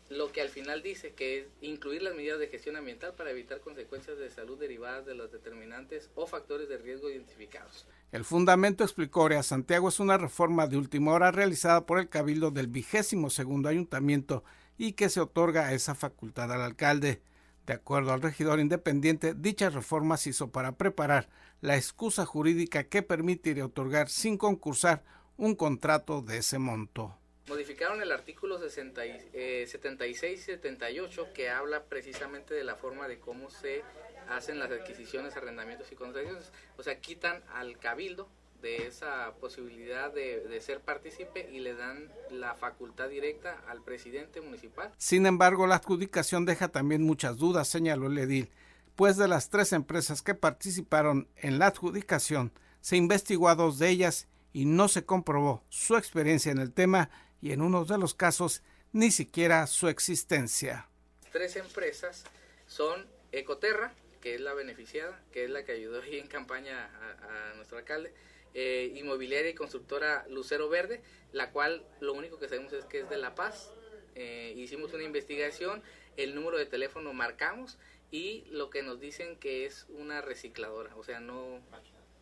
lo 0.09 0.31
que 0.31 0.41
al 0.41 0.49
final 0.49 0.83
dice, 0.83 1.13
que 1.13 1.39
es 1.39 1.47
incluir 1.61 2.03
las 2.03 2.13
medidas 2.13 2.39
de 2.39 2.47
gestión 2.47 2.75
ambiental 2.75 3.13
para 3.13 3.31
evitar 3.31 3.61
consecuencias 3.61 4.17
de 4.17 4.29
salud 4.29 4.59
derivadas 4.59 5.05
de 5.05 5.15
los 5.15 5.31
determinantes 5.31 6.09
o 6.15 6.27
factores 6.27 6.69
de 6.69 6.77
riesgo 6.77 7.09
identificados. 7.09 7.85
El 8.13 8.25
fundamento, 8.25 8.83
explicó 8.83 9.21
Orea 9.23 9.41
Santiago, 9.41 9.89
es 9.89 9.99
una 9.99 10.19
reforma 10.19 10.67
de 10.67 10.77
última 10.77 11.13
hora 11.13 11.31
realizada 11.31 11.87
por 11.87 11.97
el 11.97 12.09
Cabildo 12.09 12.51
del 12.51 12.67
vigésimo 12.67 13.31
segundo 13.31 13.69
ayuntamiento 13.69 14.43
y 14.77 14.93
que 14.93 15.09
se 15.09 15.19
otorga 15.19 15.73
esa 15.73 15.95
facultad 15.95 16.51
al 16.51 16.61
alcalde. 16.61 17.23
De 17.65 17.73
acuerdo 17.73 18.13
al 18.13 18.21
regidor 18.21 18.59
independiente, 18.59 19.33
dicha 19.33 19.71
reforma 19.71 20.17
se 20.17 20.29
hizo 20.29 20.51
para 20.51 20.73
preparar 20.73 21.27
la 21.59 21.75
excusa 21.75 22.23
jurídica 22.23 22.83
que 22.83 23.01
permitiría 23.01 23.65
otorgar 23.65 24.09
sin 24.09 24.37
concursar 24.37 25.03
un 25.35 25.55
contrato 25.55 26.21
de 26.21 26.37
ese 26.37 26.59
monto. 26.59 27.17
Modificaron 27.47 27.99
el 27.99 28.11
artículo 28.11 28.59
76 28.59 30.39
y 30.39 30.43
78 30.43 31.33
que 31.33 31.49
habla 31.49 31.85
precisamente 31.85 32.53
de 32.53 32.63
la 32.63 32.75
forma 32.75 33.07
de 33.07 33.17
cómo 33.17 33.49
se 33.49 33.81
hacen 34.29 34.59
las 34.59 34.71
adquisiciones, 34.71 35.35
arrendamientos 35.35 35.91
y 35.91 35.95
concesiones. 35.95 36.51
O 36.77 36.83
sea, 36.83 36.99
quitan 36.99 37.43
al 37.53 37.77
cabildo 37.77 38.29
de 38.63 38.87
esa 38.87 39.33
posibilidad 39.41 40.11
de, 40.11 40.59
ser 40.61 40.79
partícipe 40.79 41.49
y 41.51 41.59
le 41.59 41.75
dan 41.75 42.09
la 42.31 42.55
facultad 42.55 43.09
directa 43.09 43.61
al 43.67 43.83
presidente 43.83 44.39
municipal. 44.39 44.91
Sin 44.97 45.25
embargo, 45.25 45.67
la 45.67 45.75
adjudicación 45.75 46.45
deja 46.45 46.69
también 46.69 47.03
muchas 47.03 47.35
dudas, 47.37 47.67
señaló 47.67 48.07
el 48.07 48.17
edil, 48.17 48.49
pues 48.95 49.17
de 49.17 49.27
las 49.27 49.49
tres 49.49 49.73
empresas 49.73 50.21
que 50.21 50.33
participaron 50.33 51.27
en 51.35 51.59
la 51.59 51.67
adjudicación, 51.67 52.53
se 52.79 52.95
investigó 52.95 53.49
a 53.49 53.55
dos 53.55 53.79
de 53.79 53.89
ellas 53.89 54.27
y 54.53 54.65
no 54.65 54.87
se 54.87 55.03
comprobó 55.03 55.63
su 55.67 55.97
experiencia 55.97 56.51
en 56.51 56.59
el 56.59 56.71
tema 56.71 57.09
y 57.41 57.51
en 57.51 57.61
uno 57.61 57.83
de 57.83 57.97
los 57.97 58.13
casos 58.15 58.63
ni 58.93 59.11
siquiera 59.11 59.67
su 59.67 59.89
existencia. 59.89 60.87
Tres 61.33 61.57
empresas 61.57 62.23
son 62.67 63.07
Ecoterra, 63.33 63.91
que 64.23 64.35
es 64.35 64.39
la 64.39 64.53
beneficiada, 64.53 65.21
que 65.33 65.43
es 65.43 65.49
la 65.49 65.65
que 65.65 65.73
ayudó 65.73 66.01
ahí 66.01 66.17
en 66.17 66.27
campaña 66.27 66.89
a 67.23 67.55
nuestro 67.55 67.77
alcalde, 67.77 68.13
eh, 68.53 68.93
inmobiliaria 68.95 69.51
y 69.51 69.53
constructora 69.53 70.25
Lucero 70.29 70.69
Verde, 70.69 71.01
la 71.33 71.51
cual 71.51 71.85
lo 71.99 72.13
único 72.13 72.39
que 72.39 72.47
sabemos 72.47 72.71
es 72.71 72.85
que 72.85 73.01
es 73.01 73.09
de 73.09 73.17
La 73.17 73.35
Paz. 73.35 73.69
Eh, 74.15 74.53
hicimos 74.55 74.93
una 74.93 75.03
investigación, 75.03 75.83
el 76.15 76.35
número 76.35 76.57
de 76.57 76.65
teléfono 76.65 77.11
marcamos 77.11 77.77
y 78.11 78.45
lo 78.49 78.69
que 78.69 78.81
nos 78.81 79.01
dicen 79.01 79.37
que 79.39 79.65
es 79.65 79.87
una 79.89 80.21
recicladora, 80.21 80.95
o 80.95 81.03
sea, 81.03 81.19
no 81.19 81.59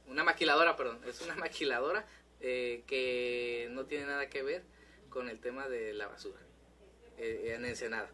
una 0.07 0.23
maquiladora, 0.23 0.75
perdón, 0.75 1.01
es 1.05 1.21
una 1.21 1.35
maquiladora 1.45 2.07
eh, 2.39 2.81
que 2.87 3.67
no 3.69 3.85
tiene 3.85 4.07
nada 4.07 4.27
que 4.27 4.41
ver 4.41 4.63
con 5.11 5.29
el 5.29 5.39
tema 5.39 5.69
de 5.69 5.93
la 5.93 6.07
basura 6.07 6.39
en 7.19 7.63
Ensenada. 7.63 8.09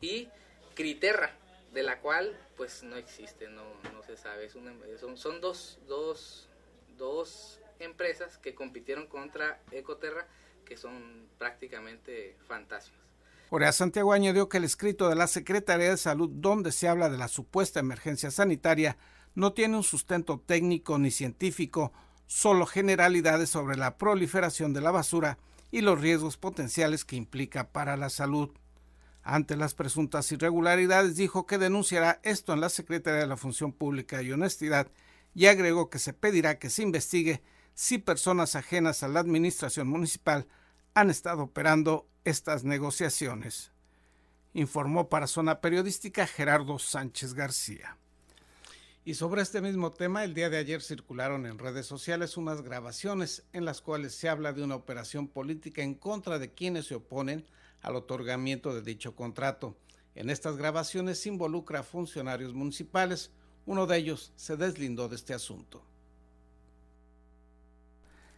Y 0.00 0.28
Criterra, 0.76 1.36
de 1.72 1.82
la 1.82 2.00
cual 2.00 2.38
pues 2.56 2.82
no 2.82 2.96
existe, 2.96 3.48
no, 3.48 3.64
no 3.92 4.02
se 4.02 4.16
sabe, 4.16 4.48
son, 4.50 5.16
son 5.16 5.40
dos, 5.40 5.78
dos, 5.86 6.48
dos 6.98 7.60
empresas 7.78 8.38
que 8.38 8.54
compitieron 8.54 9.06
contra 9.06 9.60
Ecoterra, 9.70 10.26
que 10.64 10.76
son 10.76 11.28
prácticamente 11.38 12.36
fantasmas. 12.46 13.00
Orea 13.50 13.72
Santiago 13.72 14.12
añadió 14.12 14.48
que 14.48 14.58
el 14.58 14.64
escrito 14.64 15.08
de 15.08 15.14
la 15.14 15.26
Secretaría 15.26 15.90
de 15.90 15.96
Salud, 15.96 16.30
donde 16.32 16.72
se 16.72 16.88
habla 16.88 17.10
de 17.10 17.18
la 17.18 17.28
supuesta 17.28 17.80
emergencia 17.80 18.30
sanitaria, 18.30 18.96
no 19.34 19.52
tiene 19.52 19.76
un 19.76 19.82
sustento 19.82 20.40
técnico 20.40 20.98
ni 20.98 21.10
científico, 21.10 21.92
solo 22.26 22.64
generalidades 22.64 23.50
sobre 23.50 23.76
la 23.76 23.98
proliferación 23.98 24.72
de 24.72 24.80
la 24.80 24.90
basura 24.90 25.38
y 25.70 25.82
los 25.82 26.00
riesgos 26.00 26.36
potenciales 26.36 27.04
que 27.04 27.16
implica 27.16 27.68
para 27.72 27.96
la 27.96 28.08
salud. 28.08 28.50
Ante 29.24 29.56
las 29.56 29.74
presuntas 29.74 30.30
irregularidades, 30.32 31.16
dijo 31.16 31.46
que 31.46 31.58
denunciará 31.58 32.20
esto 32.24 32.52
en 32.52 32.60
la 32.60 32.68
Secretaría 32.68 33.20
de 33.20 33.26
la 33.26 33.36
Función 33.36 33.72
Pública 33.72 34.20
y 34.22 34.32
Honestidad 34.32 34.90
y 35.34 35.46
agregó 35.46 35.90
que 35.90 35.98
se 35.98 36.12
pedirá 36.12 36.58
que 36.58 36.70
se 36.70 36.82
investigue 36.82 37.42
si 37.74 37.98
personas 37.98 38.56
ajenas 38.56 39.02
a 39.02 39.08
la 39.08 39.20
administración 39.20 39.88
municipal 39.88 40.46
han 40.94 41.08
estado 41.08 41.44
operando 41.44 42.08
estas 42.24 42.64
negociaciones. 42.64 43.70
Informó 44.54 45.08
para 45.08 45.26
Zona 45.26 45.60
Periodística 45.60 46.26
Gerardo 46.26 46.78
Sánchez 46.78 47.34
García. 47.34 47.96
Y 49.04 49.14
sobre 49.14 49.42
este 49.42 49.60
mismo 49.60 49.92
tema, 49.92 50.22
el 50.22 50.34
día 50.34 50.50
de 50.50 50.58
ayer 50.58 50.82
circularon 50.82 51.46
en 51.46 51.58
redes 51.58 51.86
sociales 51.86 52.36
unas 52.36 52.62
grabaciones 52.62 53.44
en 53.52 53.64
las 53.64 53.80
cuales 53.80 54.14
se 54.14 54.28
habla 54.28 54.52
de 54.52 54.62
una 54.62 54.76
operación 54.76 55.26
política 55.26 55.82
en 55.82 55.94
contra 55.94 56.38
de 56.38 56.52
quienes 56.52 56.86
se 56.86 56.96
oponen 56.96 57.44
al 57.82 57.96
otorgamiento 57.96 58.74
de 58.74 58.82
dicho 58.82 59.14
contrato. 59.14 59.76
En 60.14 60.30
estas 60.30 60.56
grabaciones 60.56 61.20
se 61.20 61.28
involucra 61.28 61.80
a 61.80 61.84
funcionarios 61.84 62.54
municipales. 62.54 63.30
Uno 63.66 63.86
de 63.86 63.98
ellos 63.98 64.32
se 64.36 64.56
deslindó 64.56 65.08
de 65.08 65.16
este 65.16 65.34
asunto. 65.34 65.84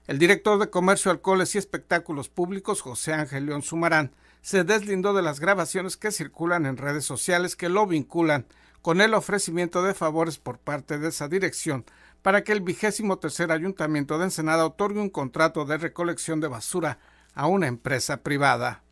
El 0.06 0.18
director 0.18 0.58
de 0.58 0.68
Comercio, 0.68 1.10
Alcoholes 1.10 1.54
y 1.54 1.58
Espectáculos 1.58 2.28
Públicos, 2.28 2.82
José 2.82 3.14
Ángel 3.14 3.46
León 3.46 3.62
Sumarán, 3.62 4.12
se 4.42 4.62
deslindó 4.62 5.14
de 5.14 5.22
las 5.22 5.40
grabaciones 5.40 5.96
que 5.96 6.12
circulan 6.12 6.66
en 6.66 6.76
redes 6.76 7.06
sociales 7.06 7.56
que 7.56 7.70
lo 7.70 7.86
vinculan 7.86 8.46
con 8.82 9.00
el 9.00 9.14
ofrecimiento 9.14 9.82
de 9.82 9.94
favores 9.94 10.36
por 10.36 10.58
parte 10.58 10.98
de 10.98 11.08
esa 11.08 11.26
dirección 11.26 11.86
para 12.20 12.44
que 12.44 12.52
el 12.52 12.60
vigésimo 12.60 13.18
tercer 13.18 13.50
ayuntamiento 13.50 14.18
de 14.18 14.24
Ensenada 14.24 14.66
otorgue 14.66 15.00
un 15.00 15.08
contrato 15.08 15.64
de 15.64 15.78
recolección 15.78 16.40
de 16.40 16.48
basura 16.48 16.98
a 17.34 17.46
una 17.46 17.66
empresa 17.66 18.18
privada. 18.18 18.83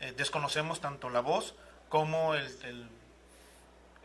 Eh, 0.00 0.14
desconocemos 0.16 0.80
tanto 0.80 1.10
la 1.10 1.20
voz 1.20 1.54
como 1.88 2.34
el, 2.34 2.88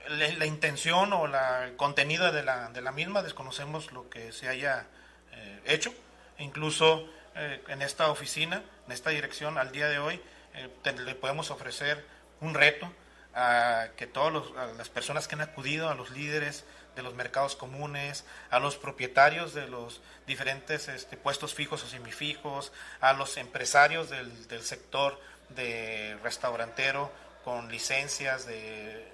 la 0.10 0.46
intención 0.46 1.14
o 1.14 1.28
la, 1.28 1.66
el 1.66 1.76
contenido 1.76 2.32
de 2.32 2.44
la, 2.44 2.70
de 2.70 2.82
la, 2.82 2.92
misma, 2.92 3.22
desconocemos 3.22 3.92
lo 3.92 4.10
que 4.10 4.32
se 4.32 4.48
haya 4.50 4.88
eh, 5.32 5.62
hecho. 5.66 5.94
Incluso 6.40 7.08
eh, 7.36 7.64
en 7.68 7.82
esta 7.82 8.10
oficina, 8.10 8.64
en 8.86 8.92
esta 8.92 9.12
dirección, 9.12 9.58
al 9.58 9.72
día 9.72 9.88
de 9.88 10.00
hoy, 10.00 10.22
eh, 10.56 10.70
le 11.06 11.16
podemos 11.16 11.52
ofrecer 11.52 12.06
un 12.42 12.54
reto 12.54 12.92
a 13.34 13.88
que 13.98 14.06
todas 14.06 14.52
las 14.78 14.90
personas 14.90 15.28
que 15.28 15.36
han 15.36 15.42
acudido, 15.42 15.90
a 15.90 15.96
los 15.96 16.12
líderes 16.12 16.66
de 16.96 17.02
los 17.02 17.16
mercados 17.16 17.56
comunes, 17.56 18.26
a 18.52 18.60
los 18.60 18.78
propietarios 18.78 19.56
de 19.56 19.68
los 19.68 20.02
diferentes 20.28 20.88
este, 20.88 21.18
puestos 21.18 21.56
fijos 21.56 21.84
o 21.84 21.88
semifijos, 21.88 22.72
a 23.00 23.14
los 23.14 23.38
empresarios 23.38 24.12
del, 24.12 24.48
del 24.48 24.62
sector 24.62 25.20
de 25.50 26.18
restaurantero 26.24 27.12
con 27.44 27.72
licencias 27.72 28.46
de, 28.46 29.06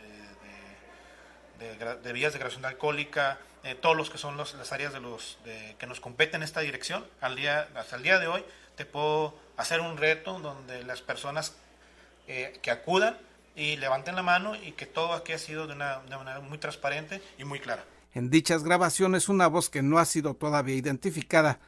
de, 1.59 1.95
de 1.95 2.13
vías 2.13 2.33
de 2.33 2.39
graduación 2.39 2.65
alcohólica, 2.65 3.39
eh, 3.63 3.75
todos 3.75 3.97
los 3.97 4.09
que 4.09 4.17
son 4.17 4.37
las 4.37 4.71
áreas 4.71 4.93
de 4.93 5.01
los 5.01 5.37
que 5.77 5.85
nos 5.85 5.99
competen 5.99 6.37
en 6.37 6.43
esta 6.43 6.61
dirección. 6.61 7.05
Al 7.19 7.35
día, 7.35 7.67
hasta 7.75 7.97
el 7.97 8.03
día 8.03 8.19
de 8.19 8.27
hoy 8.27 8.43
te 8.75 8.85
puedo 8.85 9.37
hacer 9.57 9.81
un 9.81 9.97
reto 9.97 10.39
donde 10.39 10.83
las 10.83 11.01
personas 11.01 11.55
eh, 12.27 12.57
que 12.61 12.71
acudan 12.71 13.17
y 13.55 13.75
levanten 13.75 14.15
la 14.15 14.23
mano 14.23 14.55
y 14.55 14.71
que 14.71 14.85
todo 14.85 15.11
aquí 15.13 15.33
ha 15.33 15.37
sido 15.37 15.67
de 15.67 15.73
una, 15.73 15.99
de 15.99 16.07
una 16.07 16.17
manera 16.19 16.39
muy 16.39 16.57
transparente 16.57 17.21
y 17.37 17.43
muy 17.43 17.59
clara. 17.59 17.83
En 18.13 18.29
dichas 18.29 18.63
grabaciones, 18.63 19.27
una 19.27 19.47
voz 19.47 19.69
que 19.69 19.81
no 19.81 19.99
ha 19.99 20.05
sido 20.05 20.35
todavía 20.35 20.75
identificada 20.75 21.59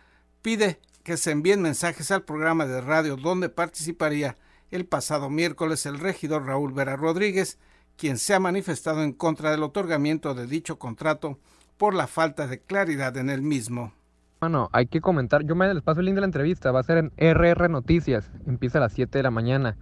pide 0.42 0.80
que 1.04 1.18
se 1.18 1.32
envíen 1.32 1.62
mensajes 1.62 2.12
al 2.12 2.24
programa 2.24 2.66
de 2.66 2.80
radio 2.80 3.18
donde 3.18 3.50
participaría 3.50 4.38
el 4.72 4.86
pasado 4.86 5.30
miércoles 5.30 5.86
el 5.86 6.00
regidor 6.00 6.46
Raúl 6.46 6.74
Vera 6.74 6.96
Rodríguez, 6.96 7.60
quien 7.98 8.18
se 8.18 8.34
ha 8.34 8.40
manifestado 8.40 9.04
en 9.04 9.14
contra 9.14 9.52
del 9.52 9.64
otorgamiento 9.64 10.34
de 10.34 10.48
dicho 10.48 10.80
contrato 10.80 11.38
por 11.78 11.94
la 11.94 12.08
falta 12.08 12.48
de 12.48 12.60
claridad 12.60 13.16
en 13.18 13.30
el 13.30 13.42
mismo. 13.42 13.94
Bueno, 14.40 14.70
hay 14.72 14.88
que 14.88 15.02
comentar, 15.02 15.44
yo 15.44 15.56
me 15.56 15.72
les 15.72 15.84
paso 15.84 16.00
el 16.00 16.08
link 16.08 16.16
de 16.16 16.22
la 16.22 16.26
entrevista, 16.26 16.72
va 16.72 16.80
a 16.80 16.84
ser 16.84 16.98
en 16.98 17.12
RR 17.18 17.70
Noticias, 17.70 18.32
empieza 18.48 18.80
a 18.80 18.82
las 18.82 18.94
7 18.94 19.20
de 19.20 19.24
la 19.24 19.30
mañana. 19.30 19.78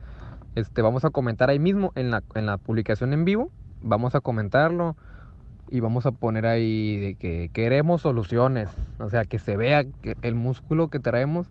Este, 0.55 0.81
vamos 0.81 1.05
a 1.05 1.11
comentar 1.11 1.49
ahí 1.49 1.59
mismo 1.59 1.93
en 1.95 2.11
la, 2.11 2.23
en 2.35 2.45
la 2.45 2.57
publicación 2.57 3.13
en 3.13 3.23
vivo, 3.23 3.51
vamos 3.81 4.15
a 4.15 4.19
comentarlo 4.19 4.97
y 5.69 5.79
vamos 5.79 6.05
a 6.05 6.11
poner 6.11 6.45
ahí 6.45 6.97
de 6.97 7.15
que 7.15 7.49
queremos 7.53 8.01
soluciones, 8.01 8.69
o 8.97 9.09
sea, 9.09 9.23
que 9.23 9.39
se 9.39 9.55
vea 9.55 9.85
el 10.21 10.35
músculo 10.35 10.89
que 10.89 10.99
traemos 10.99 11.47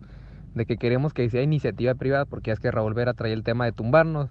de 0.59 0.67
que 0.67 0.77
queremos 0.77 1.15
que 1.15 1.31
sea 1.31 1.43
iniciativa 1.43 1.95
privada, 1.95 2.27
porque 2.27 2.51
es 2.51 2.61
que 2.61 2.71
Raúl 2.71 2.93
Vera 2.93 3.15
trae 3.15 3.33
el 3.33 3.43
tema 3.43 3.65
de 3.65 3.73
tumbarnos 3.73 4.31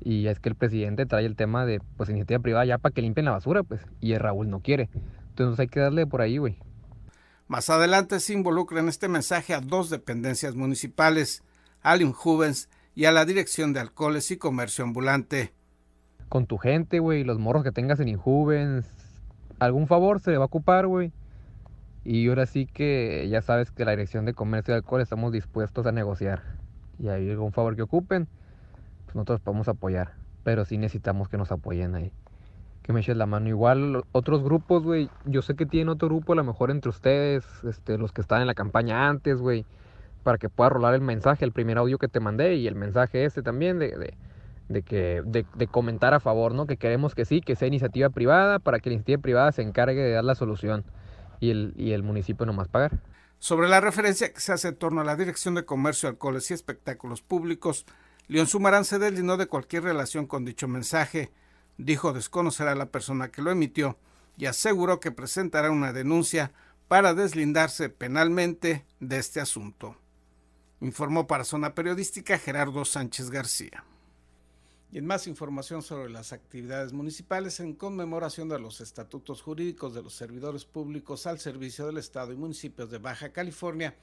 y 0.00 0.26
es 0.26 0.40
que 0.40 0.48
el 0.48 0.56
presidente 0.56 1.06
trae 1.06 1.24
el 1.24 1.36
tema 1.36 1.64
de 1.64 1.80
pues 1.96 2.08
iniciativa 2.10 2.40
privada 2.40 2.64
ya 2.64 2.78
para 2.78 2.92
que 2.92 3.02
limpien 3.02 3.26
la 3.26 3.32
basura, 3.32 3.62
pues, 3.62 3.80
y 4.00 4.12
el 4.12 4.20
Raúl 4.20 4.50
no 4.50 4.60
quiere. 4.60 4.88
Entonces 5.28 5.60
hay 5.60 5.68
que 5.68 5.80
darle 5.80 6.06
por 6.06 6.20
ahí, 6.20 6.38
güey. 6.38 6.58
Más 7.48 7.70
adelante 7.70 8.18
se 8.18 8.32
involucra 8.32 8.80
en 8.80 8.88
este 8.88 9.06
mensaje 9.08 9.54
a 9.54 9.60
dos 9.60 9.88
dependencias 9.88 10.56
municipales, 10.56 11.44
al 11.80 12.02
Juvens 12.12 12.68
y 12.96 13.04
a 13.04 13.12
la 13.12 13.24
Dirección 13.24 13.72
de 13.72 13.80
Alcoholes 13.80 14.30
y 14.32 14.36
Comercio 14.36 14.82
Ambulante. 14.82 15.52
Con 16.28 16.46
tu 16.46 16.58
gente, 16.58 16.98
güey, 16.98 17.22
los 17.22 17.38
morros 17.38 17.62
que 17.62 17.70
tengas 17.70 18.00
en 18.00 18.08
Injuvens, 18.08 18.86
algún 19.60 19.86
favor 19.86 20.20
se 20.20 20.32
le 20.32 20.38
va 20.38 20.44
a 20.44 20.46
ocupar, 20.46 20.88
güey. 20.88 21.12
Y 22.08 22.28
ahora 22.28 22.46
sí 22.46 22.66
que 22.66 23.26
ya 23.28 23.42
sabes 23.42 23.72
que 23.72 23.84
la 23.84 23.90
Dirección 23.90 24.26
de 24.26 24.32
Comercio 24.32 24.72
de 24.72 24.78
Alcohol 24.78 25.00
estamos 25.00 25.32
dispuestos 25.32 25.86
a 25.86 25.92
negociar. 25.92 26.44
Y 27.00 27.08
hay 27.08 27.28
algún 27.28 27.50
favor 27.50 27.74
que 27.74 27.82
ocupen, 27.82 28.28
pues 29.06 29.16
nosotros 29.16 29.40
podemos 29.40 29.66
apoyar. 29.66 30.12
Pero 30.44 30.64
sí 30.64 30.78
necesitamos 30.78 31.28
que 31.28 31.36
nos 31.36 31.50
apoyen 31.50 31.96
ahí. 31.96 32.12
Que 32.82 32.92
me 32.92 33.00
echen 33.00 33.18
la 33.18 33.26
mano. 33.26 33.48
Igual 33.48 34.04
otros 34.12 34.44
grupos, 34.44 34.84
güey. 34.84 35.10
Yo 35.24 35.42
sé 35.42 35.56
que 35.56 35.66
tienen 35.66 35.88
otro 35.88 36.06
grupo, 36.06 36.34
a 36.34 36.36
lo 36.36 36.44
mejor 36.44 36.70
entre 36.70 36.90
ustedes, 36.90 37.44
este, 37.64 37.98
los 37.98 38.12
que 38.12 38.20
están 38.20 38.40
en 38.40 38.46
la 38.46 38.54
campaña 38.54 39.08
antes, 39.08 39.40
güey. 39.40 39.66
Para 40.22 40.38
que 40.38 40.48
pueda 40.48 40.70
rolar 40.70 40.94
el 40.94 41.00
mensaje, 41.00 41.44
el 41.44 41.50
primer 41.50 41.76
audio 41.76 41.98
que 41.98 42.06
te 42.06 42.20
mandé 42.20 42.54
y 42.54 42.68
el 42.68 42.76
mensaje 42.76 43.24
este 43.24 43.42
también 43.42 43.80
de, 43.80 43.98
de 43.98 44.14
de, 44.68 44.82
que, 44.82 45.22
de, 45.24 45.44
de, 45.56 45.66
comentar 45.68 46.14
a 46.14 46.18
favor, 46.20 46.52
¿no? 46.52 46.66
Que 46.66 46.76
queremos 46.76 47.14
que 47.14 47.24
sí, 47.24 47.40
que 47.40 47.54
sea 47.54 47.68
iniciativa 47.68 48.10
privada 48.10 48.58
para 48.60 48.80
que 48.80 48.90
la 48.90 48.94
iniciativa 48.94 49.22
privada 49.22 49.52
se 49.52 49.62
encargue 49.62 50.02
de 50.02 50.10
dar 50.10 50.24
la 50.24 50.34
solución 50.34 50.84
y 51.40 51.50
el, 51.50 51.74
y 51.76 51.92
el 51.92 52.02
municipio 52.02 52.46
pagar. 52.70 53.00
Sobre 53.38 53.68
la 53.68 53.80
referencia 53.80 54.32
que 54.32 54.40
se 54.40 54.52
hace 54.52 54.68
en 54.68 54.76
torno 54.76 55.00
a 55.00 55.04
la 55.04 55.16
Dirección 55.16 55.54
de 55.54 55.64
Comercio, 55.64 56.08
Alcoholes 56.08 56.50
y 56.50 56.54
Espectáculos 56.54 57.22
Públicos, 57.22 57.84
León 58.28 58.46
Sumarán 58.46 58.84
se 58.84 58.98
deslindó 58.98 59.36
de 59.36 59.46
cualquier 59.46 59.84
relación 59.84 60.26
con 60.26 60.44
dicho 60.44 60.66
mensaje. 60.68 61.30
Dijo 61.78 62.12
desconocer 62.12 62.68
a 62.68 62.74
la 62.74 62.86
persona 62.86 63.30
que 63.30 63.42
lo 63.42 63.50
emitió 63.50 63.98
y 64.36 64.46
aseguró 64.46 65.00
que 65.00 65.12
presentará 65.12 65.70
una 65.70 65.92
denuncia 65.92 66.52
para 66.88 67.14
deslindarse 67.14 67.88
penalmente 67.88 68.84
de 69.00 69.18
este 69.18 69.40
asunto. 69.40 69.96
Informó 70.80 71.26
para 71.26 71.44
Zona 71.44 71.74
Periodística 71.74 72.38
Gerardo 72.38 72.84
Sánchez 72.84 73.30
García. 73.30 73.84
Y 74.92 74.98
en 74.98 75.06
más 75.06 75.26
información 75.26 75.82
sobre 75.82 76.10
las 76.10 76.32
actividades 76.32 76.92
municipales, 76.92 77.58
en 77.58 77.74
conmemoración 77.74 78.48
de 78.48 78.60
los 78.60 78.80
estatutos 78.80 79.42
jurídicos 79.42 79.94
de 79.94 80.02
los 80.02 80.14
servidores 80.14 80.64
públicos 80.64 81.26
al 81.26 81.40
servicio 81.40 81.86
del 81.86 81.98
Estado 81.98 82.32
y 82.32 82.36
municipios 82.36 82.88
de 82.90 82.98
Baja 82.98 83.32
California, 83.32 83.96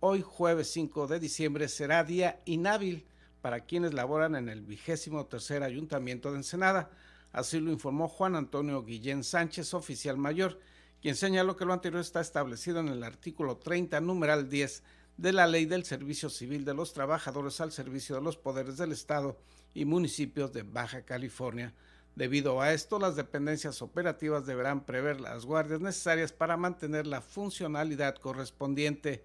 hoy 0.00 0.22
jueves 0.22 0.70
5 0.72 1.06
de 1.06 1.20
diciembre 1.20 1.68
será 1.68 2.04
día 2.04 2.40
inhábil 2.44 3.06
para 3.40 3.60
quienes 3.60 3.94
laboran 3.94 4.34
en 4.36 4.50
el 4.50 4.60
vigésimo 4.60 5.24
tercer 5.24 5.62
ayuntamiento 5.62 6.30
de 6.30 6.38
Ensenada. 6.38 6.90
Así 7.32 7.58
lo 7.58 7.72
informó 7.72 8.06
Juan 8.06 8.36
Antonio 8.36 8.84
Guillén 8.84 9.24
Sánchez, 9.24 9.72
oficial 9.72 10.18
mayor, 10.18 10.60
quien 11.00 11.16
señaló 11.16 11.56
que 11.56 11.64
lo 11.64 11.72
anterior 11.72 12.02
está 12.02 12.20
establecido 12.20 12.80
en 12.80 12.88
el 12.88 13.04
artículo 13.04 13.56
30, 13.56 14.00
numeral 14.02 14.50
10 14.50 14.82
de 15.16 15.32
la 15.32 15.46
Ley 15.46 15.64
del 15.64 15.84
Servicio 15.84 16.28
Civil 16.28 16.66
de 16.66 16.74
los 16.74 16.92
Trabajadores 16.92 17.60
al 17.62 17.72
Servicio 17.72 18.16
de 18.16 18.22
los 18.22 18.36
Poderes 18.36 18.76
del 18.76 18.92
Estado 18.92 19.38
y 19.76 19.84
municipios 19.84 20.54
de 20.54 20.62
Baja 20.62 21.02
California. 21.02 21.74
Debido 22.14 22.62
a 22.62 22.72
esto, 22.72 22.98
las 22.98 23.14
dependencias 23.14 23.82
operativas 23.82 24.46
deberán 24.46 24.86
prever 24.86 25.20
las 25.20 25.44
guardias 25.44 25.82
necesarias 25.82 26.32
para 26.32 26.56
mantener 26.56 27.06
la 27.06 27.20
funcionalidad 27.20 28.16
correspondiente. 28.16 29.22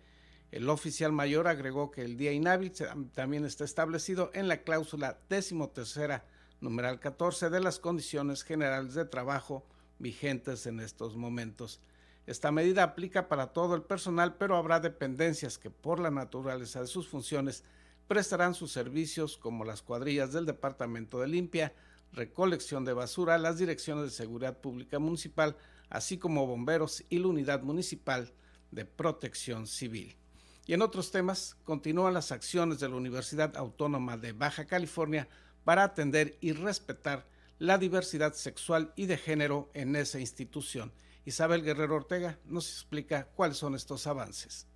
El 0.52 0.68
oficial 0.68 1.14
mayor 1.14 1.48
agregó 1.48 1.90
que 1.90 2.04
el 2.04 2.18
día 2.18 2.34
inhábil 2.34 2.74
también 3.14 3.46
está 3.46 3.64
establecido 3.64 4.30
en 4.34 4.50
la 4.50 4.58
cláusula 4.64 5.18
decimotercera, 5.30 6.26
numeral 6.60 7.00
14 7.00 7.50
de 7.50 7.62
las 7.62 7.80
condiciones 7.80 8.44
generales 8.44 8.94
de 8.94 9.06
trabajo 9.06 9.66
vigentes 10.00 10.66
en 10.66 10.82
estos 10.82 11.16
momentos. 11.16 11.80
Esta 12.28 12.52
medida 12.52 12.84
aplica 12.84 13.30
para 13.30 13.54
todo 13.54 13.74
el 13.74 13.84
personal, 13.84 14.36
pero 14.36 14.58
habrá 14.58 14.82
dependencias 14.82 15.58
que 15.58 15.70
por 15.70 16.02
la 16.02 16.12
naturaleza 16.12 16.82
de 16.82 16.88
sus 16.88 17.08
funciones 17.08 17.64
prestarán 18.12 18.54
sus 18.54 18.74
servicios 18.74 19.38
como 19.38 19.64
las 19.64 19.82
cuadrillas 19.82 20.34
del 20.34 20.46
Departamento 20.46 21.22
de 21.22 21.30
Limpia, 21.30 21.74
recolección 22.12 22.84
de 22.84 22.92
basura, 22.92 23.38
las 23.38 23.58
direcciones 23.58 24.04
de 24.04 24.10
seguridad 24.10 24.60
pública 24.60 25.00
municipal, 25.00 25.56
así 25.90 26.18
como 26.18 26.46
bomberos 26.46 27.06
y 27.08 27.20
la 27.20 27.28
unidad 27.28 27.62
municipal 27.62 28.34
de 28.70 28.84
protección 28.84 29.66
civil. 29.66 30.18
Y 30.66 30.74
en 30.74 30.82
otros 30.82 31.12
temas, 31.12 31.56
continúan 31.64 32.14
las 32.14 32.34
acciones 32.34 32.82
de 32.82 32.90
la 32.90 32.98
Universidad 32.98 33.56
Autónoma 33.56 34.18
de 34.18 34.34
Baja 34.34 34.66
California 34.66 35.30
para 35.64 35.86
atender 35.86 36.38
y 36.42 36.52
respetar 36.52 37.26
la 37.60 37.78
diversidad 37.78 38.34
sexual 38.34 38.92
y 38.98 39.06
de 39.06 39.16
género 39.16 39.72
en 39.74 39.96
esa 39.96 40.20
institución. 40.20 40.92
Isabel 41.24 41.64
Guerrero 41.64 41.96
Ortega 41.96 42.38
nos 42.44 42.70
explica 42.70 43.30
cuáles 43.36 43.56
son 43.56 43.74
estos 43.74 44.06
avances. 44.06 44.68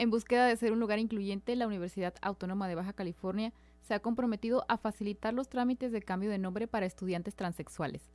En 0.00 0.08
búsqueda 0.08 0.46
de 0.46 0.56
ser 0.56 0.72
un 0.72 0.80
lugar 0.80 0.98
incluyente, 0.98 1.54
la 1.56 1.66
Universidad 1.66 2.14
Autónoma 2.22 2.68
de 2.68 2.74
Baja 2.74 2.94
California 2.94 3.52
se 3.82 3.92
ha 3.92 4.00
comprometido 4.00 4.64
a 4.66 4.78
facilitar 4.78 5.34
los 5.34 5.50
trámites 5.50 5.92
de 5.92 6.00
cambio 6.00 6.30
de 6.30 6.38
nombre 6.38 6.66
para 6.66 6.86
estudiantes 6.86 7.34
transexuales. 7.34 8.08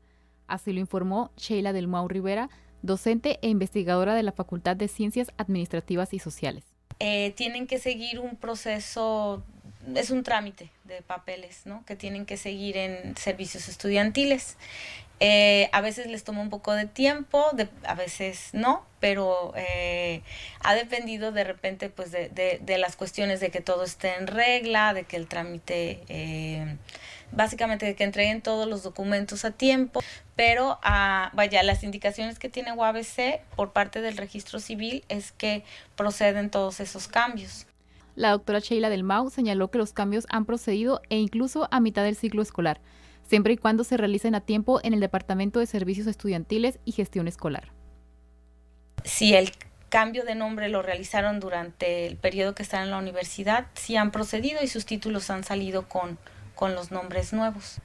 Así 0.48 0.74
lo 0.74 0.80
informó 0.80 1.30
Sheila 1.38 1.74
del 1.74 1.88
Mau 1.88 2.08
Rivera, 2.08 2.50
docente 2.82 3.38
e 3.44 3.50
investigadora 3.50 4.16
de 4.16 4.24
la 4.24 4.32
Facultad 4.32 4.76
de 4.76 4.88
Ciencias 4.88 5.28
Administrativas 5.38 6.12
y 6.16 6.18
Sociales. 6.18 6.64
Eh, 6.98 7.34
tienen 7.36 7.68
que 7.68 7.78
seguir 7.78 8.20
un 8.20 8.36
proceso, 8.36 9.44
es 9.94 10.10
un 10.10 10.24
trámite 10.24 10.72
de 10.86 11.04
papeles, 11.04 11.68
¿no? 11.68 11.86
Que 11.86 11.96
tienen 11.96 12.26
que 12.26 12.38
seguir 12.38 12.78
en 12.78 13.16
servicios 13.16 13.70
estudiantiles. 13.70 14.58
Eh, 15.22 15.70
a 15.72 15.80
veces 15.80 16.08
les 16.08 16.26
toma 16.26 16.42
un 16.42 16.50
poco 16.50 16.74
de 16.74 16.88
tiempo, 16.88 17.46
de, 17.54 17.70
a 17.86 17.96
veces 17.96 18.50
no, 18.52 18.86
pero 19.00 19.54
eh, 19.56 20.22
ha 20.60 20.76
dependido 20.76 21.32
de 21.32 21.46
repente 21.46 21.90
pues 21.90 22.12
de, 22.12 22.30
de, 22.62 22.78
las 22.78 22.98
cuestiones 22.98 23.40
de 23.40 23.50
que 23.50 23.62
todo 23.62 23.86
esté 23.86 24.16
en 24.16 24.28
regla, 24.28 24.94
de 24.94 25.06
que 25.06 25.16
el 25.16 25.28
trámite, 25.28 26.02
eh, 26.10 26.76
básicamente 27.32 27.86
de 27.86 27.96
que 27.96 28.04
entreguen 28.04 28.42
todos 28.42 28.68
los 28.68 28.84
documentos 28.84 29.46
a 29.46 29.52
tiempo, 29.52 30.02
pero 30.36 30.80
ah, 30.84 31.32
vaya, 31.34 31.64
las 31.64 31.84
indicaciones 31.84 32.38
que 32.38 32.50
tiene 32.50 32.74
UABC 32.74 33.40
por 33.56 33.72
parte 33.72 34.02
del 34.02 34.18
registro 34.18 34.60
civil 34.60 35.06
es 35.08 35.32
que 35.32 35.64
proceden 35.96 36.50
todos 36.50 36.82
esos 36.82 37.08
cambios. 37.08 37.68
La 38.18 38.32
doctora 38.32 38.60
Sheila 38.60 38.90
del 38.90 39.04
Mau 39.04 39.30
señaló 39.30 39.72
que 39.72 39.78
los 39.78 39.94
cambios 39.94 40.26
han 40.30 40.44
procedido 40.44 41.02
e 41.10 41.18
incluso 41.18 41.70
a 41.72 41.80
mitad 41.80 42.04
del 42.04 42.18
ciclo 42.18 42.42
escolar 42.42 42.82
siempre 43.28 43.54
y 43.54 43.58
cuando 43.58 43.84
se 43.84 43.98
realicen 43.98 44.36
a 44.36 44.42
tiempo 44.42 44.80
en 44.84 44.94
el 44.94 45.00
Departamento 45.00 45.60
de 45.60 45.66
Servicios 45.66 46.08
Estudiantiles 46.08 46.80
y 46.86 46.92
Gestión 46.92 47.28
Escolar. 47.28 47.72
Si 49.04 49.34
el 49.34 49.52
cambio 49.90 50.24
de 50.26 50.36
nombre 50.36 50.70
lo 50.70 50.82
realizaron 50.82 51.40
durante 51.40 52.08
el 52.08 52.18
periodo 52.18 52.56
que 52.56 52.64
están 52.64 52.84
en 52.84 52.92
la 52.92 52.98
universidad, 52.98 53.68
sí 53.76 53.96
han 53.96 54.12
procedido 54.12 54.62
y 54.64 54.68
sus 54.68 54.86
títulos 54.86 55.30
han 55.30 55.44
salido 55.44 55.88
con, 55.88 56.18
con 56.56 56.76
los 56.76 56.92
nombres 56.92 57.34
nuevos, 57.34 57.80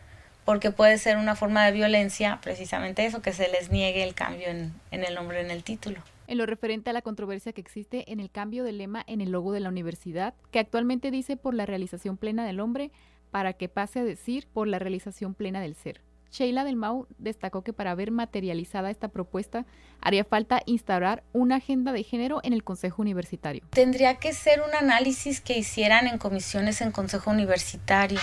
porque 0.44 0.70
puede 0.70 0.98
ser 0.98 1.18
una 1.18 1.36
forma 1.36 1.64
de 1.66 1.72
violencia, 1.72 2.38
precisamente 2.42 3.04
eso, 3.04 3.22
que 3.22 3.32
se 3.32 3.48
les 3.48 3.70
niegue 3.70 4.02
el 4.02 4.14
cambio 4.14 4.48
en, 4.48 4.72
en 4.90 5.04
el 5.04 5.14
nombre 5.14 5.40
en 5.40 5.50
el 5.50 5.62
título 5.62 6.02
en 6.30 6.38
lo 6.38 6.46
referente 6.46 6.90
a 6.90 6.92
la 6.92 7.02
controversia 7.02 7.52
que 7.52 7.60
existe 7.60 8.12
en 8.12 8.20
el 8.20 8.30
cambio 8.30 8.62
de 8.62 8.70
lema 8.70 9.02
en 9.08 9.20
el 9.20 9.32
logo 9.32 9.50
de 9.50 9.58
la 9.58 9.68
universidad, 9.68 10.32
que 10.52 10.60
actualmente 10.60 11.10
dice 11.10 11.36
por 11.36 11.54
la 11.54 11.66
realización 11.66 12.16
plena 12.16 12.46
del 12.46 12.60
hombre, 12.60 12.92
para 13.30 13.52
que 13.52 13.68
pase 13.68 14.00
a 14.00 14.04
decir 14.04 14.46
por 14.52 14.68
la 14.68 14.78
realización 14.78 15.34
plena 15.34 15.60
del 15.60 15.74
ser. 15.74 16.00
Sheila 16.30 16.64
del 16.64 16.76
Mau 16.76 17.06
destacó 17.18 17.62
que 17.62 17.72
para 17.72 17.94
ver 17.94 18.10
materializada 18.10 18.90
esta 18.90 19.08
propuesta 19.08 19.66
haría 20.00 20.24
falta 20.24 20.62
instaurar 20.66 21.24
una 21.32 21.56
agenda 21.56 21.92
de 21.92 22.04
género 22.04 22.40
en 22.44 22.52
el 22.52 22.62
Consejo 22.62 23.02
Universitario. 23.02 23.62
Tendría 23.70 24.16
que 24.16 24.32
ser 24.32 24.62
un 24.62 24.74
análisis 24.74 25.40
que 25.40 25.58
hicieran 25.58 26.06
en 26.06 26.18
comisiones 26.18 26.80
en 26.80 26.92
Consejo 26.92 27.30
Universitario. 27.30 28.20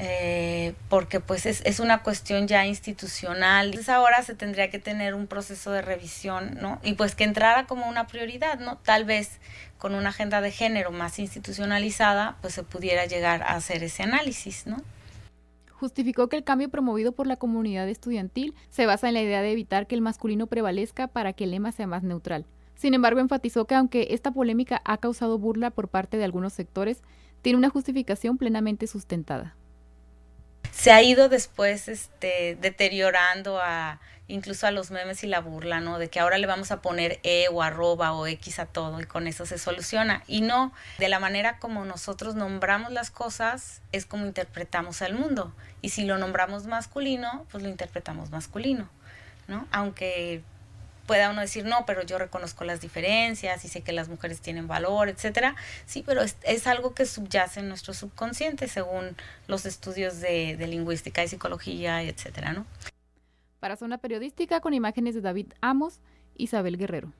Eh, 0.00 0.74
porque 0.88 1.18
pues 1.18 1.44
es, 1.44 1.60
es, 1.64 1.80
una 1.80 2.04
cuestión 2.04 2.46
ya 2.46 2.64
institucional. 2.64 3.66
Entonces 3.66 3.88
ahora 3.88 4.22
se 4.22 4.32
tendría 4.34 4.70
que 4.70 4.78
tener 4.78 5.12
un 5.14 5.26
proceso 5.26 5.72
de 5.72 5.82
revisión, 5.82 6.56
¿no? 6.60 6.78
Y 6.84 6.92
pues 6.92 7.16
que 7.16 7.24
entrara 7.24 7.66
como 7.66 7.88
una 7.88 8.06
prioridad, 8.06 8.60
¿no? 8.60 8.76
Tal 8.78 9.04
vez 9.04 9.40
con 9.76 9.96
una 9.96 10.10
agenda 10.10 10.40
de 10.40 10.52
género 10.52 10.92
más 10.92 11.18
institucionalizada, 11.18 12.36
pues 12.42 12.54
se 12.54 12.62
pudiera 12.62 13.06
llegar 13.06 13.42
a 13.42 13.56
hacer 13.56 13.82
ese 13.82 14.04
análisis, 14.04 14.68
¿no? 14.68 14.76
Justificó 15.72 16.28
que 16.28 16.36
el 16.36 16.44
cambio 16.44 16.68
promovido 16.68 17.10
por 17.10 17.26
la 17.26 17.36
comunidad 17.36 17.88
estudiantil 17.88 18.54
se 18.70 18.86
basa 18.86 19.08
en 19.08 19.14
la 19.14 19.22
idea 19.22 19.42
de 19.42 19.50
evitar 19.50 19.88
que 19.88 19.96
el 19.96 20.00
masculino 20.00 20.46
prevalezca 20.46 21.08
para 21.08 21.32
que 21.32 21.42
el 21.42 21.50
lema 21.50 21.72
sea 21.72 21.88
más 21.88 22.04
neutral. 22.04 22.46
Sin 22.76 22.94
embargo, 22.94 23.18
enfatizó 23.18 23.64
que 23.64 23.74
aunque 23.74 24.08
esta 24.10 24.30
polémica 24.30 24.80
ha 24.84 24.98
causado 24.98 25.38
burla 25.38 25.70
por 25.70 25.88
parte 25.88 26.18
de 26.18 26.24
algunos 26.24 26.52
sectores, 26.52 27.02
tiene 27.42 27.58
una 27.58 27.70
justificación 27.70 28.38
plenamente 28.38 28.86
sustentada. 28.86 29.56
Se 30.72 30.92
ha 30.92 31.02
ido 31.02 31.28
después 31.28 31.88
este, 31.88 32.56
deteriorando 32.60 33.60
a 33.60 34.00
incluso 34.28 34.66
a 34.66 34.70
los 34.70 34.90
memes 34.90 35.24
y 35.24 35.26
la 35.26 35.40
burla, 35.40 35.80
¿no? 35.80 35.98
De 35.98 36.08
que 36.08 36.20
ahora 36.20 36.38
le 36.38 36.46
vamos 36.46 36.70
a 36.70 36.82
poner 36.82 37.18
E 37.22 37.46
o 37.50 37.62
arroba 37.62 38.12
o 38.12 38.26
X 38.26 38.58
a 38.58 38.66
todo 38.66 39.00
y 39.00 39.04
con 39.04 39.26
eso 39.26 39.46
se 39.46 39.58
soluciona. 39.58 40.22
Y 40.26 40.42
no, 40.42 40.72
de 40.98 41.08
la 41.08 41.18
manera 41.18 41.58
como 41.58 41.84
nosotros 41.84 42.34
nombramos 42.34 42.92
las 42.92 43.10
cosas 43.10 43.80
es 43.90 44.06
como 44.06 44.26
interpretamos 44.26 45.02
al 45.02 45.14
mundo. 45.14 45.52
Y 45.80 45.88
si 45.88 46.04
lo 46.04 46.18
nombramos 46.18 46.66
masculino, 46.66 47.46
pues 47.50 47.62
lo 47.62 47.70
interpretamos 47.70 48.30
masculino, 48.30 48.88
¿no? 49.48 49.66
Aunque 49.72 50.42
pueda 51.08 51.30
uno 51.30 51.40
decir, 51.40 51.64
no, 51.64 51.84
pero 51.86 52.02
yo 52.02 52.18
reconozco 52.18 52.64
las 52.64 52.80
diferencias 52.80 53.64
y 53.64 53.68
sé 53.68 53.80
que 53.80 53.90
las 53.90 54.08
mujeres 54.08 54.40
tienen 54.40 54.68
valor, 54.68 55.08
etcétera. 55.08 55.56
Sí, 55.86 56.04
pero 56.06 56.22
es, 56.22 56.36
es 56.42 56.68
algo 56.68 56.94
que 56.94 57.06
subyace 57.06 57.58
en 57.58 57.68
nuestro 57.68 57.94
subconsciente 57.94 58.68
según 58.68 59.16
los 59.48 59.66
estudios 59.66 60.20
de, 60.20 60.56
de 60.56 60.66
lingüística 60.68 61.24
y 61.24 61.28
psicología, 61.28 62.04
etcétera, 62.04 62.52
¿no? 62.52 62.66
Para 63.58 63.74
Zona 63.76 63.98
Periodística, 63.98 64.60
con 64.60 64.74
imágenes 64.74 65.16
de 65.16 65.22
David 65.22 65.54
Amos, 65.60 65.98
Isabel 66.36 66.76
Guerrero. 66.76 67.12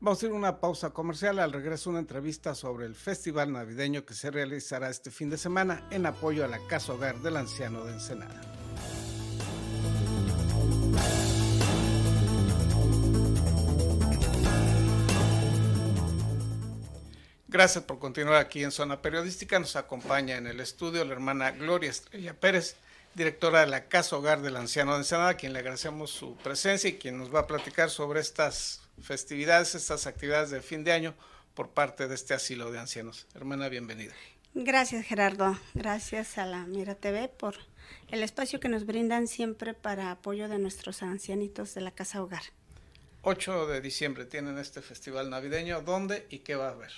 Vamos 0.00 0.20
a 0.20 0.26
ir 0.26 0.32
a 0.32 0.34
una 0.34 0.58
pausa 0.58 0.90
comercial. 0.90 1.38
Al 1.38 1.52
regreso, 1.52 1.88
una 1.88 2.00
entrevista 2.00 2.56
sobre 2.56 2.86
el 2.86 2.96
festival 2.96 3.52
navideño 3.52 4.04
que 4.04 4.14
se 4.14 4.32
realizará 4.32 4.90
este 4.90 5.12
fin 5.12 5.30
de 5.30 5.38
semana 5.38 5.86
en 5.92 6.04
apoyo 6.06 6.44
a 6.44 6.48
la 6.48 6.58
Casa 6.66 6.92
Hogar 6.92 7.20
del 7.20 7.36
Anciano 7.36 7.84
de 7.84 7.92
Ensenada. 7.92 8.61
Gracias 17.52 17.84
por 17.84 17.98
continuar 17.98 18.36
aquí 18.36 18.64
en 18.64 18.70
Zona 18.70 19.02
Periodística. 19.02 19.58
Nos 19.58 19.76
acompaña 19.76 20.38
en 20.38 20.46
el 20.46 20.58
estudio 20.58 21.04
la 21.04 21.12
hermana 21.12 21.50
Gloria 21.50 21.90
Estrella 21.90 22.32
Pérez, 22.32 22.76
directora 23.14 23.60
de 23.60 23.66
la 23.66 23.88
Casa 23.88 24.16
Hogar 24.16 24.40
del 24.40 24.56
Anciano 24.56 24.92
de 24.92 25.00
Ensenada, 25.00 25.28
a 25.28 25.36
quien 25.36 25.52
le 25.52 25.58
agradecemos 25.58 26.10
su 26.10 26.34
presencia 26.36 26.88
y 26.88 26.94
quien 26.94 27.18
nos 27.18 27.32
va 27.32 27.40
a 27.40 27.46
platicar 27.46 27.90
sobre 27.90 28.20
estas 28.20 28.80
festividades, 29.02 29.74
estas 29.74 30.06
actividades 30.06 30.48
de 30.48 30.62
fin 30.62 30.82
de 30.82 30.92
año 30.92 31.14
por 31.54 31.68
parte 31.68 32.08
de 32.08 32.14
este 32.14 32.32
asilo 32.32 32.72
de 32.72 32.78
ancianos. 32.78 33.26
Hermana, 33.34 33.68
bienvenida. 33.68 34.14
Gracias 34.54 35.04
Gerardo, 35.04 35.58
gracias 35.74 36.38
a 36.38 36.46
la 36.46 36.64
Mira 36.64 36.94
TV 36.94 37.28
por 37.28 37.56
el 38.08 38.22
espacio 38.22 38.60
que 38.60 38.70
nos 38.70 38.86
brindan 38.86 39.28
siempre 39.28 39.74
para 39.74 40.10
apoyo 40.10 40.48
de 40.48 40.58
nuestros 40.58 41.02
ancianitos 41.02 41.74
de 41.74 41.82
la 41.82 41.90
Casa 41.90 42.22
Hogar. 42.22 42.44
8 43.20 43.66
de 43.66 43.82
diciembre 43.82 44.24
tienen 44.24 44.56
este 44.56 44.80
festival 44.80 45.28
navideño, 45.28 45.82
¿dónde 45.82 46.26
y 46.30 46.38
qué 46.38 46.54
va 46.54 46.68
a 46.68 46.72
haber? 46.72 46.92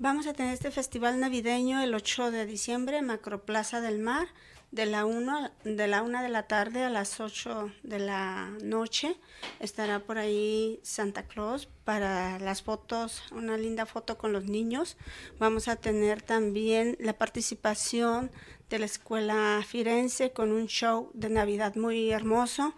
Vamos 0.00 0.26
a 0.26 0.32
tener 0.32 0.54
este 0.54 0.72
festival 0.72 1.20
navideño 1.20 1.80
el 1.80 1.94
8 1.94 2.32
de 2.32 2.46
diciembre, 2.46 3.00
Macroplaza 3.00 3.80
del 3.80 4.00
Mar, 4.00 4.26
de 4.72 4.86
la 4.86 5.04
1 5.04 5.52
de 5.62 5.86
la 5.86 6.02
una 6.02 6.20
de 6.20 6.30
la 6.30 6.48
tarde 6.48 6.82
a 6.82 6.90
las 6.90 7.20
8 7.20 7.70
de 7.84 8.00
la 8.00 8.50
noche. 8.60 9.16
Estará 9.60 10.00
por 10.00 10.18
ahí 10.18 10.80
Santa 10.82 11.22
Claus 11.28 11.68
para 11.84 12.40
las 12.40 12.62
fotos, 12.62 13.22
una 13.30 13.56
linda 13.56 13.86
foto 13.86 14.18
con 14.18 14.32
los 14.32 14.46
niños. 14.46 14.96
Vamos 15.38 15.68
a 15.68 15.76
tener 15.76 16.22
también 16.22 16.96
la 16.98 17.12
participación 17.12 18.32
de 18.70 18.80
la 18.80 18.86
Escuela 18.86 19.62
Firenze 19.64 20.32
con 20.32 20.50
un 20.50 20.66
show 20.66 21.08
de 21.14 21.28
Navidad 21.28 21.76
muy 21.76 22.10
hermoso 22.10 22.74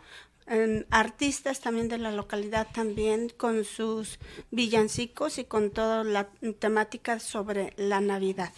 artistas 0.91 1.61
también 1.61 1.89
de 1.89 1.99
la 1.99 2.11
localidad 2.11 2.69
también 2.73 3.29
con 3.31 3.65
sus 3.65 4.19
villancicos 4.51 5.39
y 5.39 5.45
con 5.45 5.71
toda 5.71 6.05
la 6.05 6.29
temática 6.59 7.19
sobre 7.19 7.73
la 7.77 8.01
Navidad. 8.01 8.53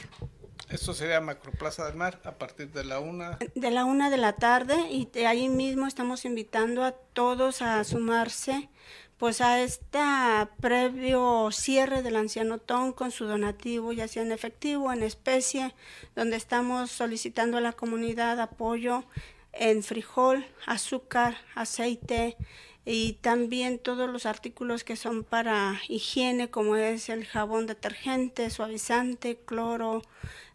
Esto 0.69 0.93
sería 0.93 1.21
Macroplaza 1.23 1.87
del 1.87 1.97
Mar 1.97 2.21
a 2.25 2.33
partir 2.33 2.71
de 2.73 2.85
la 2.85 3.01
una. 3.01 3.39
De 3.55 3.71
la 3.71 3.87
una 3.87 4.11
de 4.11 4.19
la 4.19 4.35
tarde 4.35 4.77
y 4.91 5.07
de 5.07 5.27
ahí 5.27 5.49
mismo 5.49 5.87
estamos 5.87 6.27
invitando 6.27 6.85
a 6.85 6.93
todos 6.93 7.63
a 7.63 7.83
sumarse 7.85 8.69
pues 9.17 9.41
a 9.41 9.61
este 9.61 9.99
previo 10.61 11.51
cierre 11.51 12.03
del 12.03 12.17
anciano 12.17 12.59
Ton 12.59 12.93
con 12.93 13.11
su 13.11 13.25
donativo, 13.25 13.93
ya 13.93 14.07
sea 14.07 14.23
en 14.23 14.31
efectivo, 14.31 14.93
en 14.93 15.03
especie, 15.03 15.75
donde 16.15 16.37
estamos 16.37 16.93
solicitando 16.93 17.59
a 17.59 17.61
la 17.61 17.73
comunidad 17.73 18.39
apoyo 18.39 19.05
en 19.59 19.83
frijol, 19.83 20.47
azúcar, 20.67 21.37
aceite 21.55 22.37
y 22.85 23.15
también 23.15 23.79
todos 23.79 24.09
los 24.09 24.25
artículos 24.25 24.85
que 24.85 24.97
son 24.97 25.25
para 25.25 25.79
higiene, 25.89 26.49
como 26.49 26.77
es 26.77 27.09
el 27.11 27.27
jabón 27.27 27.67
detergente, 27.67 28.49
suavizante, 28.51 29.37
cloro, 29.45 30.03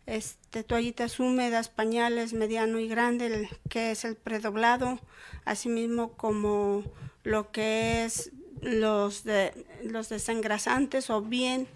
este, 0.05 0.63
toallitas 0.63 1.19
húmedas, 1.19 1.69
pañales 1.69 2.33
mediano 2.33 2.79
y 2.79 2.87
grande, 2.87 3.49
que 3.69 3.91
es 3.91 4.03
el 4.05 4.15
predoblado, 4.15 4.99
asimismo 5.45 6.13
como 6.13 6.83
lo 7.23 7.51
que 7.51 8.03
es 8.05 8.31
los, 8.61 9.23
de, 9.23 9.53
los 9.83 10.09
desengrasantes 10.09 11.09
o 11.09 11.21
bien 11.21 11.67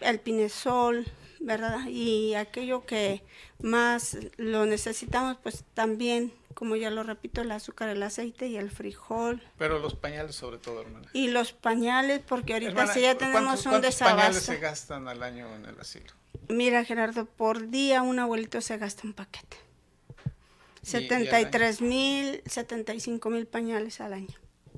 el 0.00 0.20
pinesol, 0.20 1.06
¿verdad? 1.40 1.86
Y 1.88 2.34
aquello 2.34 2.84
que 2.84 3.22
más 3.62 4.18
lo 4.36 4.66
necesitamos, 4.66 5.38
pues 5.42 5.64
también 5.74 6.32
como 6.54 6.76
ya 6.76 6.90
lo 6.90 7.02
repito, 7.02 7.42
el 7.42 7.50
azúcar, 7.50 7.88
el 7.88 8.02
aceite 8.02 8.46
y 8.46 8.56
el 8.56 8.70
frijol. 8.70 9.42
Pero 9.58 9.78
los 9.78 9.94
pañales 9.94 10.34
sobre 10.34 10.58
todo, 10.58 10.80
hermana. 10.80 11.08
Y 11.12 11.28
los 11.28 11.52
pañales, 11.52 12.20
porque 12.26 12.54
ahorita 12.54 12.86
sí 12.88 13.02
ya 13.02 13.16
tenemos 13.16 13.66
un 13.66 13.80
desabasto. 13.80 13.82
¿Cuántos 13.82 13.98
pañales 14.00 14.42
se 14.42 14.58
gastan 14.58 15.08
al 15.08 15.22
año 15.22 15.54
en 15.54 15.66
el 15.66 15.78
asilo? 15.78 16.12
Mira, 16.48 16.84
Gerardo, 16.84 17.26
por 17.26 17.68
día 17.68 18.02
un 18.02 18.18
abuelito 18.18 18.60
se 18.60 18.76
gasta 18.78 19.02
un 19.04 19.12
paquete. 19.12 19.56
73 20.82 21.80
mil, 21.80 22.42
75 22.46 23.30
mil 23.30 23.46
pañales 23.46 24.00
al 24.00 24.12
año. 24.12 24.34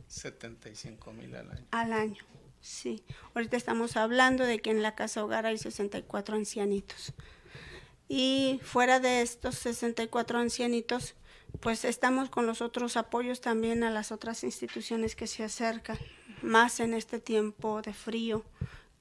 75 0.07 1.13
mil 1.13 1.35
al 1.35 1.51
año. 1.51 1.67
Al 1.73 1.93
año, 1.93 2.25
sí. 2.61 3.03
Ahorita 3.35 3.57
estamos 3.57 3.97
hablando 3.97 4.45
de 4.45 4.61
que 4.61 4.71
en 4.71 4.83
la 4.83 4.95
casa 4.95 5.25
hogar 5.25 5.47
hay 5.47 5.59
64 5.59 6.37
ancianitos. 6.37 7.13
Y 8.09 8.61
fuera 8.63 9.01
de 9.01 9.23
estos 9.23 9.57
64 9.57 10.39
ancianitos, 10.39 11.17
pues 11.61 11.85
estamos 11.85 12.31
con 12.31 12.47
los 12.47 12.61
otros 12.61 12.97
apoyos 12.97 13.41
también 13.41 13.85
a 13.85 13.91
las 13.91 14.13
otras 14.13 14.45
instituciones 14.45 15.17
que 15.17 15.27
se 15.27 15.45
acercan, 15.45 15.99
más 16.43 16.81
en 16.81 16.95
este 16.95 17.19
tiempo 17.19 17.83
de 17.83 17.93
frío 17.93 18.45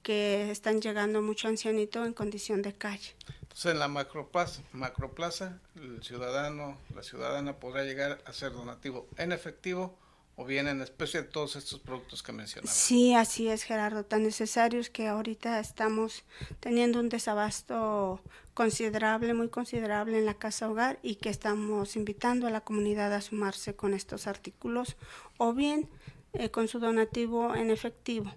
que 0.02 0.50
están 0.50 0.80
llegando 0.80 1.20
mucho 1.20 1.48
ancianito 1.48 2.04
en 2.04 2.12
condición 2.12 2.62
de 2.62 2.72
calle. 2.72 3.14
Entonces 3.42 3.72
en 3.72 3.78
la 3.78 3.88
macroplaza, 3.88 4.62
macroplaza 4.72 5.58
el 5.74 6.02
ciudadano, 6.02 6.78
la 6.94 7.02
ciudadana 7.02 7.56
podrá 7.56 7.82
llegar 7.84 8.22
a 8.24 8.32
ser 8.32 8.52
donativo 8.52 9.08
en 9.16 9.32
efectivo 9.32 9.98
o 10.36 10.44
bien 10.44 10.68
en 10.68 10.82
especie 10.82 11.22
de 11.22 11.28
todos 11.28 11.56
estos 11.56 11.80
productos 11.80 12.22
que 12.22 12.32
mencionaba. 12.32 12.72
Sí, 12.72 13.14
así 13.14 13.48
es, 13.48 13.62
Gerardo, 13.62 14.04
tan 14.04 14.22
necesarios 14.22 14.90
que 14.90 15.08
ahorita 15.08 15.58
estamos 15.58 16.24
teniendo 16.60 17.00
un 17.00 17.08
desabasto 17.08 18.20
considerable, 18.52 19.32
muy 19.32 19.48
considerable 19.48 20.18
en 20.18 20.26
la 20.26 20.34
casa 20.34 20.68
hogar 20.68 20.98
y 21.02 21.16
que 21.16 21.30
estamos 21.30 21.96
invitando 21.96 22.46
a 22.46 22.50
la 22.50 22.60
comunidad 22.60 23.12
a 23.14 23.22
sumarse 23.22 23.74
con 23.74 23.94
estos 23.94 24.26
artículos 24.26 24.96
o 25.38 25.54
bien 25.54 25.88
eh, 26.34 26.50
con 26.50 26.68
su 26.68 26.78
donativo 26.78 27.54
en 27.54 27.70
efectivo. 27.70 28.30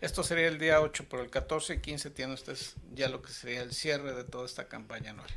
Esto 0.00 0.22
sería 0.22 0.46
el 0.46 0.58
día 0.58 0.80
8, 0.80 1.06
pero 1.10 1.22
el 1.22 1.30
14 1.30 1.74
y 1.74 1.80
15 1.80 2.10
tiene 2.10 2.34
ustedes 2.34 2.76
ya 2.94 3.08
lo 3.08 3.20
que 3.22 3.32
sería 3.32 3.62
el 3.62 3.72
cierre 3.72 4.14
de 4.14 4.24
toda 4.24 4.46
esta 4.46 4.68
campaña 4.68 5.10
anual. 5.10 5.28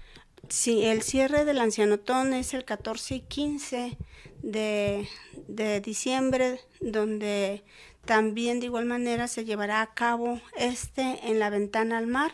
Sí, 0.49 0.85
el 0.85 1.01
cierre 1.01 1.45
del 1.45 1.59
ancianotón 1.59 2.33
es 2.33 2.53
el 2.53 2.65
14 2.65 3.15
y 3.15 3.19
15 3.21 3.97
de, 4.41 5.07
de 5.47 5.81
diciembre, 5.81 6.59
donde 6.81 7.63
también 8.05 8.59
de 8.59 8.65
igual 8.65 8.85
manera 8.85 9.27
se 9.27 9.45
llevará 9.45 9.81
a 9.81 9.93
cabo 9.93 10.41
este 10.57 11.19
en 11.29 11.39
la 11.39 11.49
ventana 11.49 11.97
al 11.97 12.07
mar 12.07 12.33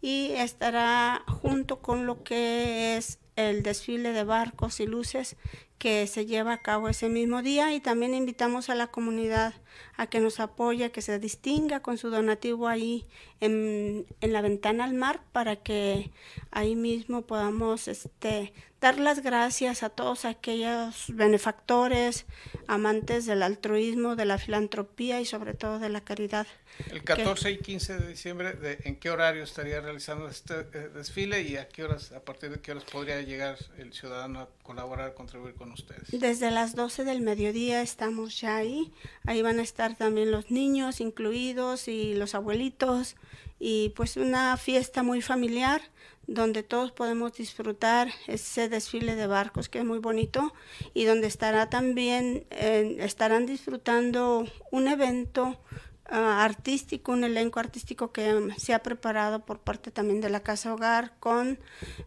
y 0.00 0.30
estará 0.32 1.22
junto 1.26 1.80
con 1.80 2.06
lo 2.06 2.22
que 2.22 2.96
es 2.96 3.18
el 3.36 3.62
desfile 3.62 4.12
de 4.12 4.24
barcos 4.24 4.80
y 4.80 4.86
luces 4.86 5.36
que 5.78 6.06
se 6.06 6.26
lleva 6.26 6.54
a 6.54 6.62
cabo 6.62 6.88
ese 6.88 7.08
mismo 7.08 7.42
día. 7.42 7.74
Y 7.74 7.80
también 7.80 8.14
invitamos 8.14 8.70
a 8.70 8.74
la 8.74 8.86
comunidad 8.88 9.54
a 9.96 10.06
que 10.06 10.20
nos 10.20 10.40
apoye, 10.40 10.90
que 10.90 11.02
se 11.02 11.18
distinga 11.18 11.80
con 11.80 11.98
su 11.98 12.10
donativo 12.10 12.68
ahí 12.68 13.06
en, 13.40 14.06
en 14.20 14.32
la 14.32 14.42
ventana 14.42 14.84
al 14.84 14.94
mar 14.94 15.22
para 15.32 15.56
que 15.56 16.10
ahí 16.50 16.76
mismo 16.76 17.22
podamos 17.22 17.88
este, 17.88 18.52
dar 18.80 18.98
las 18.98 19.22
gracias 19.22 19.82
a 19.82 19.90
todos 19.90 20.24
aquellos 20.24 21.06
benefactores, 21.08 22.24
amantes 22.66 23.26
del 23.26 23.42
altruismo, 23.42 24.16
de 24.16 24.24
la 24.24 24.38
filantropía 24.38 25.20
y 25.20 25.26
sobre 25.26 25.54
todo 25.54 25.78
de 25.78 25.90
la 25.90 26.00
caridad. 26.00 26.46
El 26.90 27.04
14 27.04 27.50
y 27.50 27.58
15 27.58 27.98
de 27.98 28.08
diciembre, 28.08 28.52
de, 28.54 28.78
¿en 28.84 28.96
qué 28.96 29.10
horario 29.10 29.42
estaría 29.42 29.80
realizando 29.80 30.28
este 30.28 30.60
eh, 30.72 30.88
desfile 30.94 31.42
y 31.42 31.56
a 31.56 31.68
qué 31.68 31.84
horas, 31.84 32.12
a 32.12 32.20
partir 32.20 32.50
de 32.50 32.60
qué 32.60 32.72
horas 32.72 32.84
podría 32.84 33.20
llegar 33.20 33.58
el 33.76 33.92
ciudadano 33.92 34.40
a 34.40 34.48
colaborar, 34.62 35.14
contribuir 35.14 35.54
con 35.54 35.72
ustedes? 35.72 36.08
Desde 36.10 36.50
las 36.50 36.74
12 36.74 37.04
del 37.04 37.20
mediodía 37.20 37.82
estamos 37.82 38.40
ya 38.40 38.56
ahí. 38.56 38.92
Ahí 39.26 39.42
van 39.42 39.58
a 39.58 39.62
estar 39.70 39.94
también 39.94 40.32
los 40.32 40.50
niños 40.50 41.00
incluidos 41.00 41.86
y 41.86 42.14
los 42.14 42.34
abuelitos 42.34 43.14
y 43.60 43.90
pues 43.90 44.16
una 44.16 44.56
fiesta 44.56 45.04
muy 45.04 45.22
familiar 45.22 45.80
donde 46.26 46.64
todos 46.64 46.90
podemos 46.90 47.34
disfrutar 47.34 48.08
ese 48.26 48.68
desfile 48.68 49.14
de 49.14 49.28
barcos 49.28 49.68
que 49.68 49.78
es 49.78 49.84
muy 49.84 50.00
bonito 50.00 50.52
y 50.92 51.04
donde 51.04 51.28
estará 51.28 51.70
también 51.70 52.46
estarán 52.50 53.46
disfrutando 53.46 54.44
un 54.72 54.88
evento 54.88 55.60
ah, 56.06 56.44
artístico, 56.44 57.12
un 57.12 57.22
elenco 57.22 57.60
artístico 57.60 58.10
que 58.10 58.52
se 58.56 58.74
ha 58.74 58.82
preparado 58.82 59.46
por 59.46 59.60
parte 59.60 59.92
también 59.92 60.20
de 60.20 60.30
la 60.30 60.40
Casa 60.40 60.74
Hogar 60.74 61.14
con 61.20 61.60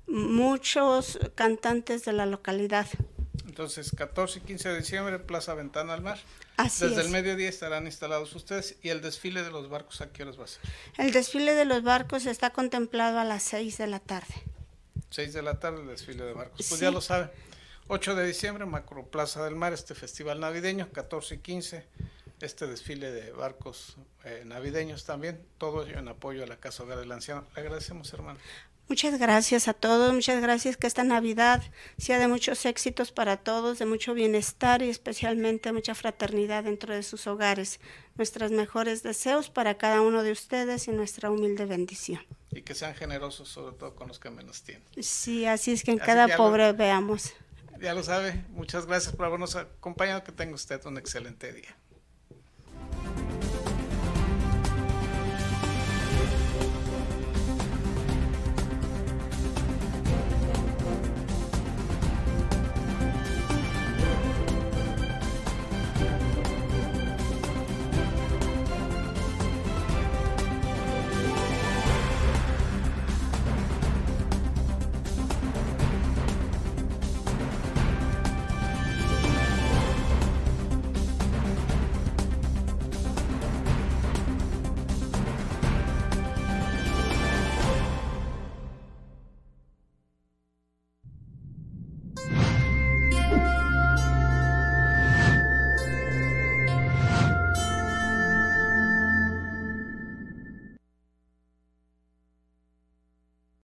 muchos 0.06 1.18
cantantes 1.36 2.04
de 2.04 2.12
la 2.12 2.26
localidad. 2.26 2.88
Entonces, 3.54 3.92
14 3.96 4.40
y 4.40 4.42
15 4.42 4.70
de 4.70 4.78
diciembre, 4.80 5.20
Plaza 5.20 5.54
Ventana 5.54 5.94
al 5.94 6.02
Mar. 6.02 6.18
Así 6.58 6.88
Desde 6.88 7.02
el 7.02 7.10
mediodía 7.10 7.48
estarán 7.48 7.86
instalados 7.86 8.34
ustedes 8.34 8.78
y 8.82 8.90
el 8.90 9.00
desfile 9.00 9.44
de 9.44 9.52
los 9.52 9.70
barcos, 9.70 10.02
¿a 10.02 10.12
qué 10.12 10.24
horas 10.24 10.40
va 10.40 10.46
a 10.46 10.48
ser? 10.48 10.60
El 10.98 11.12
desfile 11.12 11.54
de 11.54 11.66
los 11.66 11.84
barcos 11.84 12.26
está 12.26 12.50
contemplado 12.50 13.20
a 13.20 13.24
las 13.24 13.44
6 13.44 13.78
de 13.78 13.86
la 13.86 14.00
tarde. 14.00 14.34
6 15.12 15.34
de 15.34 15.44
la 15.44 15.60
tarde 15.60 15.82
el 15.82 15.88
desfile 15.88 16.24
de 16.24 16.34
barcos. 16.34 16.66
Pues 16.68 16.82
ya 16.82 16.90
lo 16.90 17.00
saben. 17.00 17.30
8 17.90 18.16
de 18.16 18.26
diciembre, 18.26 18.66
Macro 18.66 19.06
Plaza 19.06 19.44
del 19.46 19.56
Mar, 19.56 19.72
este 19.72 19.94
festival 19.94 20.40
navideño, 20.40 20.92
14 20.92 21.36
y 21.36 21.38
15, 21.38 21.86
este 22.42 22.66
desfile 22.66 23.12
de 23.12 23.34
barcos 23.34 23.98
eh, 24.24 24.42
navideños 24.48 25.06
también, 25.06 25.46
todo 25.60 25.86
ello 25.86 26.00
en 26.00 26.08
apoyo 26.08 26.42
a 26.44 26.48
la 26.48 26.58
Casa 26.58 26.82
Hogar 26.82 26.98
del 26.98 27.12
Anciano. 27.12 27.46
Le 27.56 27.62
agradecemos, 27.62 28.12
hermano. 28.14 28.40
Muchas 28.90 29.18
gracias 29.18 29.68
a 29.68 29.74
todos, 29.74 30.14
muchas 30.14 30.42
gracias 30.42 30.76
que 30.78 30.88
esta 30.88 31.04
Navidad 31.04 31.64
sea 31.98 32.20
de 32.20 32.28
muchos 32.28 32.66
éxitos 32.66 33.12
para 33.12 33.38
todos, 33.38 33.80
de 33.80 33.86
mucho 33.86 34.14
bienestar 34.14 34.82
y 34.82 34.90
especialmente 34.90 35.72
mucha 35.72 35.96
fraternidad 35.96 36.66
dentro 36.66 36.94
de 36.94 37.02
sus 37.02 37.26
hogares. 37.26 37.80
Nuestros 38.16 38.52
mejores 38.52 39.02
deseos 39.02 39.50
para 39.50 39.78
cada 39.78 40.02
uno 40.02 40.22
de 40.22 40.32
ustedes 40.32 40.88
y 40.88 40.92
nuestra 40.92 41.32
humilde 41.32 41.66
bendición. 41.66 42.22
Y 42.52 42.62
que 42.62 42.76
sean 42.76 42.94
generosos 42.94 43.50
sobre 43.50 43.76
todo 43.78 43.96
con 43.96 44.10
los 44.10 44.20
que 44.20 44.30
menos 44.30 44.64
tienen. 44.64 44.84
Sí, 45.02 45.46
así 45.46 45.72
es 45.72 45.84
que 45.84 45.92
en 45.92 46.00
cada 46.00 46.36
pobre 46.36 46.74
veamos. 46.74 47.34
Ya 47.80 47.94
lo 47.94 48.04
sabe, 48.04 48.46
muchas 48.50 48.86
gracias 48.86 49.16
por 49.16 49.26
habernos 49.26 49.56
acompañado, 49.56 50.24
que 50.24 50.32
tenga 50.32 50.56
usted 50.56 50.86
un 50.86 50.98
excelente 50.98 51.52
día. 51.52 51.76